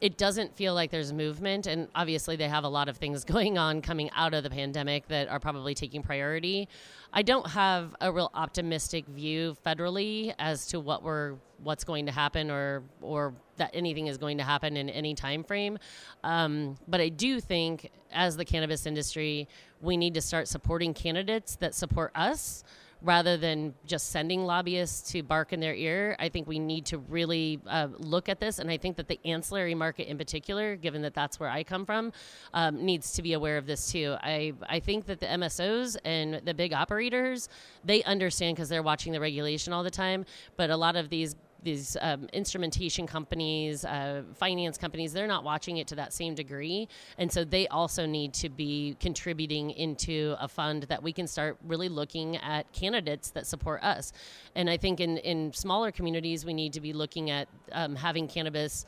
it 0.00 0.16
doesn't 0.16 0.56
feel 0.56 0.74
like 0.74 0.90
there's 0.90 1.12
movement 1.12 1.66
and 1.66 1.88
obviously 1.94 2.34
they 2.34 2.48
have 2.48 2.64
a 2.64 2.68
lot 2.68 2.88
of 2.88 2.96
things 2.96 3.24
going 3.34 3.58
on 3.58 3.82
coming 3.82 4.10
out 4.16 4.34
of 4.34 4.42
the 4.42 4.50
pandemic 4.50 5.06
that 5.08 5.28
are 5.28 5.40
probably 5.40 5.74
taking 5.74 6.02
priority. 6.02 6.68
I 7.12 7.22
don't 7.22 7.46
have 7.48 7.94
a 8.00 8.10
real 8.10 8.30
optimistic 8.34 9.06
view 9.06 9.56
federally 9.66 10.32
as 10.38 10.66
to 10.68 10.80
what 10.80 11.02
we're 11.02 11.34
what's 11.62 11.84
going 11.84 12.06
to 12.06 12.12
happen 12.12 12.50
or 12.50 12.82
or 13.02 13.34
that 13.56 13.70
anything 13.74 14.06
is 14.06 14.16
going 14.16 14.38
to 14.38 14.44
happen 14.44 14.76
in 14.76 14.88
any 14.88 15.14
time 15.14 15.44
frame. 15.44 15.78
Um, 16.24 16.76
but 16.88 17.00
i 17.00 17.08
do 17.08 17.40
think 17.40 17.90
as 18.12 18.36
the 18.36 18.44
cannabis 18.44 18.86
industry 18.86 19.48
we 19.80 19.96
need 19.96 20.14
to 20.14 20.20
start 20.20 20.48
supporting 20.48 20.94
candidates 20.94 21.56
that 21.56 21.74
support 21.74 22.12
us 22.14 22.64
rather 23.02 23.36
than 23.36 23.74
just 23.86 24.10
sending 24.10 24.44
lobbyists 24.44 25.10
to 25.12 25.22
bark 25.22 25.52
in 25.52 25.60
their 25.60 25.74
ear. 25.74 26.16
I 26.18 26.28
think 26.28 26.46
we 26.46 26.58
need 26.58 26.86
to 26.86 26.98
really 26.98 27.60
uh, 27.66 27.88
look 27.98 28.28
at 28.28 28.40
this, 28.40 28.58
and 28.58 28.70
I 28.70 28.76
think 28.76 28.96
that 28.96 29.08
the 29.08 29.18
ancillary 29.24 29.74
market 29.74 30.08
in 30.08 30.18
particular, 30.18 30.76
given 30.76 31.02
that 31.02 31.14
that's 31.14 31.40
where 31.40 31.48
I 31.48 31.64
come 31.64 31.86
from, 31.86 32.12
um, 32.52 32.84
needs 32.84 33.12
to 33.14 33.22
be 33.22 33.32
aware 33.32 33.56
of 33.56 33.66
this 33.66 33.90
too. 33.90 34.16
I 34.20 34.52
I 34.68 34.80
think 34.80 35.06
that 35.06 35.20
the 35.20 35.26
MSOs 35.26 35.96
and 36.04 36.42
the 36.44 36.54
big 36.54 36.72
operators 36.72 37.48
they 37.84 38.02
understand 38.04 38.56
because 38.56 38.68
they're 38.68 38.82
watching 38.82 39.12
the 39.12 39.20
regulation 39.20 39.72
all 39.72 39.82
the 39.82 39.90
time, 39.90 40.26
but 40.56 40.70
a 40.70 40.76
lot 40.76 40.96
of 40.96 41.08
these 41.08 41.34
these 41.62 41.96
um, 42.00 42.28
instrumentation 42.32 43.06
companies, 43.06 43.84
uh, 43.84 44.22
finance 44.34 44.78
companies, 44.78 45.12
they're 45.12 45.26
not 45.26 45.44
watching 45.44 45.78
it 45.78 45.86
to 45.88 45.94
that 45.96 46.12
same 46.12 46.34
degree. 46.34 46.88
And 47.18 47.30
so 47.30 47.44
they 47.44 47.68
also 47.68 48.06
need 48.06 48.34
to 48.34 48.48
be 48.48 48.96
contributing 49.00 49.70
into 49.70 50.36
a 50.38 50.48
fund 50.48 50.84
that 50.84 51.02
we 51.02 51.12
can 51.12 51.26
start 51.26 51.58
really 51.64 51.88
looking 51.88 52.36
at 52.36 52.70
candidates 52.72 53.30
that 53.30 53.46
support 53.46 53.82
us. 53.82 54.12
And 54.54 54.68
I 54.68 54.76
think 54.76 55.00
in, 55.00 55.18
in 55.18 55.52
smaller 55.52 55.92
communities, 55.92 56.44
we 56.44 56.54
need 56.54 56.72
to 56.74 56.80
be 56.80 56.92
looking 56.92 57.30
at 57.30 57.48
um, 57.72 57.94
having 57.96 58.28
cannabis 58.28 58.86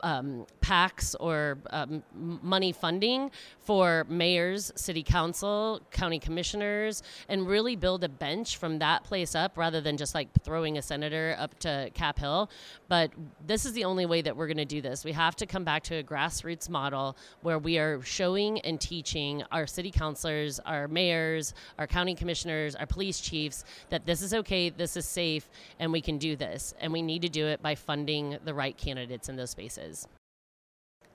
um, 0.00 0.46
PACs 0.60 1.14
or 1.20 1.58
um, 1.70 2.02
money 2.14 2.72
funding 2.72 3.30
for 3.58 4.06
mayors, 4.08 4.72
city 4.76 5.02
council, 5.02 5.80
county 5.90 6.18
commissioners, 6.18 7.02
and 7.28 7.46
really 7.46 7.76
build 7.76 8.04
a 8.04 8.08
bench 8.08 8.56
from 8.56 8.78
that 8.78 9.04
place 9.04 9.34
up 9.34 9.56
rather 9.56 9.80
than 9.80 9.96
just 9.96 10.14
like 10.14 10.28
throwing 10.42 10.78
a 10.78 10.82
senator 10.82 11.36
up 11.38 11.58
to 11.60 11.90
Cap 11.94 12.18
Hill. 12.18 12.50
But 12.88 13.10
this 13.46 13.64
is 13.64 13.72
the 13.72 13.84
only 13.84 14.06
way 14.06 14.22
that 14.22 14.36
we're 14.36 14.46
going 14.46 14.56
to 14.58 14.64
do 14.64 14.80
this. 14.80 15.04
We 15.04 15.12
have 15.12 15.36
to 15.36 15.46
come 15.46 15.64
back 15.64 15.82
to 15.84 15.96
a 15.96 16.02
grassroots 16.02 16.68
model 16.68 17.16
where 17.42 17.58
we 17.58 17.78
are 17.78 18.02
showing 18.02 18.60
and 18.60 18.80
teaching 18.80 19.42
our 19.52 19.66
city 19.66 19.90
councilors, 19.90 20.60
our 20.60 20.88
mayors, 20.88 21.54
our 21.78 21.86
county 21.86 22.14
commissioners, 22.14 22.74
our 22.74 22.86
police 22.86 23.20
chiefs 23.20 23.64
that 23.90 24.06
this 24.06 24.22
is 24.22 24.34
okay, 24.34 24.70
this 24.70 24.96
is 24.96 25.06
safe, 25.06 25.48
and 25.78 25.92
we 25.92 26.00
can 26.00 26.18
do 26.18 26.36
this. 26.36 26.74
And 26.80 26.92
we 26.92 27.02
need 27.02 27.22
to 27.22 27.28
do 27.28 27.46
it 27.46 27.62
by 27.62 27.74
funding 27.74 28.38
the 28.44 28.54
right 28.54 28.76
candidates 28.76 29.28
in 29.28 29.36
those 29.36 29.50
spaces. 29.50 29.83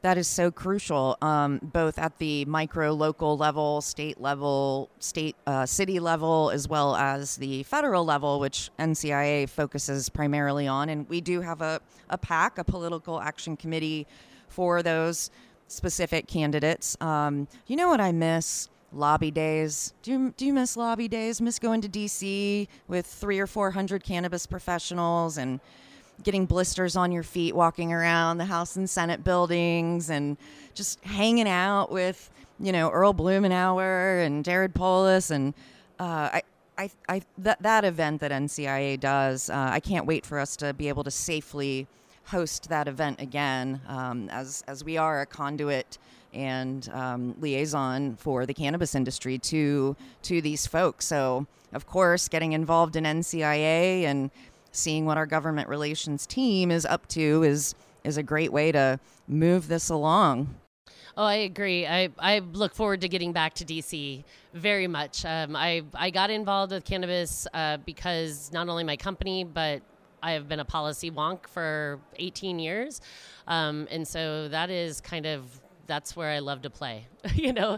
That 0.01 0.17
is 0.17 0.29
so 0.29 0.49
crucial, 0.49 1.17
um, 1.21 1.60
both 1.62 1.99
at 1.99 2.17
the 2.19 2.45
micro, 2.45 2.93
local 2.93 3.36
level, 3.36 3.82
state 3.82 4.21
level, 4.21 4.89
state, 4.99 5.36
uh, 5.45 5.65
city 5.65 5.99
level, 5.99 6.51
as 6.51 6.69
well 6.69 6.95
as 6.95 7.36
the 7.36 7.63
federal 7.63 8.05
level, 8.05 8.39
which 8.39 8.69
NCIA 8.79 9.49
focuses 9.49 10.08
primarily 10.08 10.67
on. 10.67 10.88
And 10.88 11.08
we 11.10 11.19
do 11.19 11.41
have 11.41 11.62
a, 11.62 11.82
a 12.10 12.17
PAC, 12.17 12.60
a 12.60 12.63
political 12.63 13.19
action 13.19 13.58
committee, 13.58 14.08
for 14.49 14.84
those 14.84 15.32
specific 15.67 16.27
candidates. 16.27 16.97
Um, 16.99 17.47
you 17.67 17.75
know 17.75 17.88
what 17.88 18.01
I 18.01 18.12
miss? 18.12 18.69
Lobby 18.91 19.29
days. 19.29 19.93
Do 20.01 20.12
you, 20.12 20.34
do 20.36 20.45
you 20.45 20.53
miss 20.53 20.75
lobby 20.75 21.08
days? 21.08 21.39
Miss 21.39 21.60
going 21.60 21.82
to 21.82 21.88
DC 21.88 22.67
with 22.88 23.05
three 23.05 23.39
or 23.39 23.45
four 23.45 23.69
hundred 23.71 24.03
cannabis 24.03 24.47
professionals 24.47 25.38
and 25.38 25.60
getting 26.23 26.45
blisters 26.45 26.95
on 26.95 27.12
your 27.12 27.23
feet 27.23 27.55
walking 27.55 27.93
around 27.93 28.38
the 28.38 28.45
House 28.45 28.75
and 28.75 28.89
Senate 28.89 29.23
buildings 29.23 30.10
and 30.10 30.38
just 30.73 31.03
hanging 31.03 31.47
out 31.47 31.91
with, 31.91 32.29
you 32.60 32.71
know, 32.71 32.89
Earl 32.89 33.13
Blumenauer 33.13 34.25
and 34.25 34.43
Jared 34.43 34.73
Polis. 34.73 35.32
And 35.32 35.53
uh, 35.99 36.29
I, 36.34 36.41
I, 36.77 36.91
I, 37.08 37.21
that, 37.39 37.62
that 37.62 37.86
event 37.86 38.21
that 38.21 38.32
NCIA 38.32 38.99
does, 38.99 39.49
uh, 39.49 39.69
I 39.71 39.79
can't 39.79 40.05
wait 40.05 40.25
for 40.25 40.39
us 40.39 40.55
to 40.58 40.73
be 40.73 40.88
able 40.88 41.03
to 41.03 41.12
safely 41.12 41.88
host 42.25 42.69
that 42.69 42.88
event 42.88 43.19
again 43.19 43.82
um, 43.88 44.29
as, 44.29 44.63
as 44.67 44.84
we 44.84 44.97
are 44.97 45.21
a 45.21 45.25
conduit 45.25 45.97
and 46.34 46.89
um, 46.93 47.36
liaison 47.39 48.15
for 48.15 48.45
the 48.45 48.53
cannabis 48.53 48.95
industry 48.95 49.38
to 49.38 49.95
to 50.21 50.41
these 50.41 50.67
folks. 50.67 51.05
So, 51.05 51.47
of 51.73 51.88
course, 51.88 52.27
getting 52.27 52.53
involved 52.53 52.95
in 52.95 53.03
NCIA 53.03 54.03
and 54.03 54.29
seeing 54.71 55.05
what 55.05 55.17
our 55.17 55.25
government 55.25 55.69
relations 55.69 56.25
team 56.25 56.71
is 56.71 56.86
up 56.86 57.08
to 57.10 57.43
is 57.43 57.75
is 58.03 58.17
a 58.17 58.23
great 58.23 58.51
way 58.51 58.71
to 58.71 58.99
move 59.27 59.67
this 59.67 59.89
along. 59.89 60.55
Oh, 61.17 61.25
I 61.25 61.36
agree. 61.36 61.86
I, 61.86 62.10
I 62.17 62.39
look 62.39 62.73
forward 62.73 63.01
to 63.01 63.10
getting 63.10 63.34
back 63.34 63.53
to 63.55 63.65
DC 63.65 64.23
very 64.53 64.88
much. 64.88 65.25
Um, 65.25 65.53
I, 65.53 65.82
I 65.93 66.12
got 66.12 66.29
involved 66.29 66.71
with 66.71 66.86
cannabis 66.86 67.45
uh, 67.53 67.75
because 67.77 68.51
not 68.53 68.69
only 68.69 68.86
my 68.86 68.95
company, 68.95 69.43
but 69.43 69.82
I 70.23 70.32
have 70.32 70.47
been 70.47 70.62
a 70.62 70.65
policy 70.65 71.12
wonk 71.12 71.47
for 71.47 71.99
18 72.15 72.60
years. 72.60 73.01
Um, 73.47 73.88
and 73.91 74.08
so 74.08 74.47
that 74.47 74.69
is 74.69 75.01
kind 75.01 75.25
of 75.25 75.60
that's 75.89 76.15
where 76.15 76.30
I 76.30 76.39
love 76.39 76.62
to 76.62 76.69
play. 76.69 77.08
you 77.34 77.52
know, 77.52 77.78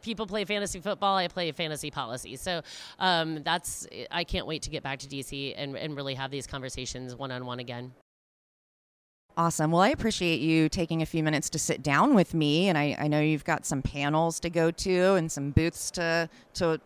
people 0.00 0.26
play 0.26 0.46
fantasy 0.46 0.80
football. 0.80 1.16
I 1.16 1.28
play 1.28 1.52
fantasy 1.52 1.90
policy. 1.90 2.36
So 2.36 2.62
um, 2.98 3.42
that's 3.42 3.86
I 4.10 4.24
can't 4.24 4.46
wait 4.46 4.62
to 4.62 4.70
get 4.70 4.82
back 4.82 5.00
to 5.00 5.06
DC 5.06 5.54
and, 5.56 5.76
and 5.76 5.94
really 5.94 6.14
have 6.14 6.30
these 6.30 6.46
conversations 6.46 7.14
one 7.14 7.30
on 7.30 7.44
one 7.44 7.58
again. 7.58 7.92
Awesome. 9.36 9.70
Well, 9.70 9.82
I 9.82 9.90
appreciate 9.90 10.40
you 10.40 10.68
taking 10.68 11.02
a 11.02 11.06
few 11.06 11.22
minutes 11.22 11.48
to 11.50 11.60
sit 11.60 11.80
down 11.82 12.14
with 12.14 12.34
me, 12.34 12.68
and 12.68 12.76
I, 12.76 12.96
I 12.98 13.06
know 13.06 13.20
you've 13.20 13.44
got 13.44 13.66
some 13.66 13.82
panels 13.82 14.40
to 14.40 14.50
go 14.50 14.72
to 14.72 15.14
and 15.14 15.30
some 15.30 15.50
booths 15.50 15.90
to 15.92 16.28
to 16.54 16.80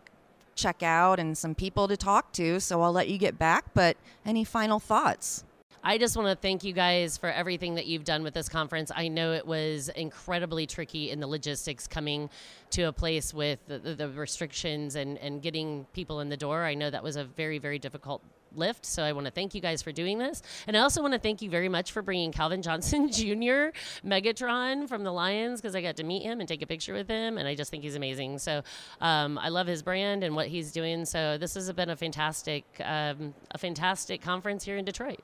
check 0.55 0.83
out 0.83 1.19
and 1.19 1.35
some 1.35 1.55
people 1.55 1.87
to 1.87 1.97
talk 1.97 2.31
to. 2.33 2.59
So 2.59 2.81
I'll 2.81 2.91
let 2.91 3.09
you 3.09 3.17
get 3.17 3.39
back. 3.39 3.73
But 3.73 3.97
any 4.25 4.43
final 4.43 4.79
thoughts? 4.79 5.43
I 5.85 5.97
just 5.97 6.15
want 6.15 6.29
to 6.29 6.35
thank 6.35 6.63
you 6.63 6.71
guys 6.71 7.17
for 7.17 7.29
everything 7.29 7.75
that 7.75 7.85
you've 7.85 8.05
done 8.05 8.23
with 8.23 8.33
this 8.33 8.47
conference. 8.47 8.89
I 8.95 9.09
know 9.09 9.33
it 9.33 9.45
was 9.45 9.89
incredibly 9.89 10.65
tricky 10.65 11.11
in 11.11 11.19
the 11.19 11.27
logistics 11.27 11.87
coming 11.87 12.29
to 12.69 12.83
a 12.83 12.93
place 12.93 13.33
with 13.33 13.59
the, 13.67 13.79
the, 13.79 14.07
restrictions 14.07 14.95
and, 14.95 15.17
and 15.17 15.41
getting 15.41 15.85
people 15.91 16.21
in 16.21 16.29
the 16.29 16.37
door. 16.37 16.63
I 16.63 16.73
know 16.73 16.89
that 16.89 17.03
was 17.03 17.17
a 17.17 17.25
very, 17.25 17.57
very 17.57 17.79
difficult 17.79 18.21
lift. 18.55 18.85
So 18.85 19.03
I 19.03 19.11
want 19.11 19.25
to 19.25 19.31
thank 19.31 19.53
you 19.53 19.59
guys 19.59 19.81
for 19.81 19.91
doing 19.91 20.19
this. 20.19 20.41
And 20.67 20.77
I 20.77 20.79
also 20.79 21.01
want 21.01 21.15
to 21.15 21.19
thank 21.19 21.41
you 21.41 21.49
very 21.49 21.67
much 21.67 21.91
for 21.91 22.01
bringing 22.01 22.31
Calvin 22.31 22.61
Johnson 22.61 23.11
Jr., 23.11 23.75
Megatron 24.07 24.87
from 24.87 25.03
the 25.03 25.11
Lions, 25.11 25.59
because 25.59 25.75
I 25.75 25.81
got 25.81 25.97
to 25.97 26.05
meet 26.05 26.23
him 26.23 26.39
and 26.39 26.47
take 26.47 26.61
a 26.61 26.67
picture 26.67 26.93
with 26.93 27.09
him. 27.09 27.37
And 27.37 27.45
I 27.45 27.55
just 27.55 27.71
think 27.71 27.83
he's 27.83 27.95
amazing. 27.95 28.39
So 28.39 28.63
um, 29.01 29.37
I 29.37 29.49
love 29.49 29.67
his 29.67 29.83
brand 29.83 30.23
and 30.23 30.33
what 30.33 30.47
he's 30.47 30.71
doing. 30.71 31.03
So 31.03 31.37
this 31.37 31.55
has 31.55 31.69
been 31.73 31.89
a 31.89 31.97
fantastic, 31.97 32.63
um, 32.85 33.33
a 33.51 33.57
fantastic 33.57 34.21
conference 34.21 34.63
here 34.63 34.77
in 34.77 34.85
Detroit 34.85 35.19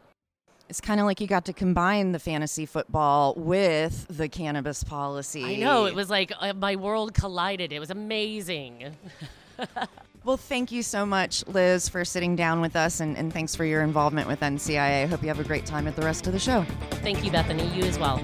it's 0.69 0.79
kind 0.79 0.99
of 0.99 1.07
like 1.07 1.19
you 1.19 1.27
got 1.27 1.45
to 1.45 1.53
combine 1.53 2.11
the 2.11 2.19
fantasy 2.19 2.65
football 2.65 3.33
with 3.35 4.05
the 4.07 4.29
cannabis 4.29 4.83
policy. 4.83 5.43
I 5.43 5.55
know. 5.55 5.85
It 5.85 5.95
was 5.95 6.09
like 6.09 6.31
uh, 6.39 6.53
my 6.53 6.75
world 6.75 7.13
collided. 7.15 7.73
It 7.73 7.79
was 7.79 7.89
amazing. 7.89 8.95
well, 10.23 10.37
thank 10.37 10.71
you 10.71 10.83
so 10.83 11.07
much, 11.07 11.45
Liz, 11.47 11.89
for 11.89 12.05
sitting 12.05 12.35
down 12.35 12.61
with 12.61 12.75
us, 12.75 12.99
and, 12.99 13.17
and 13.17 13.33
thanks 13.33 13.55
for 13.55 13.65
your 13.65 13.81
involvement 13.81 14.27
with 14.27 14.41
NCIA. 14.41 15.03
I 15.03 15.05
hope 15.07 15.23
you 15.23 15.27
have 15.27 15.39
a 15.39 15.43
great 15.43 15.65
time 15.65 15.87
at 15.87 15.95
the 15.95 16.03
rest 16.03 16.27
of 16.27 16.33
the 16.33 16.39
show. 16.39 16.63
Thank 17.01 17.25
you, 17.25 17.31
Bethany. 17.31 17.67
You 17.75 17.83
as 17.83 17.97
well. 17.97 18.23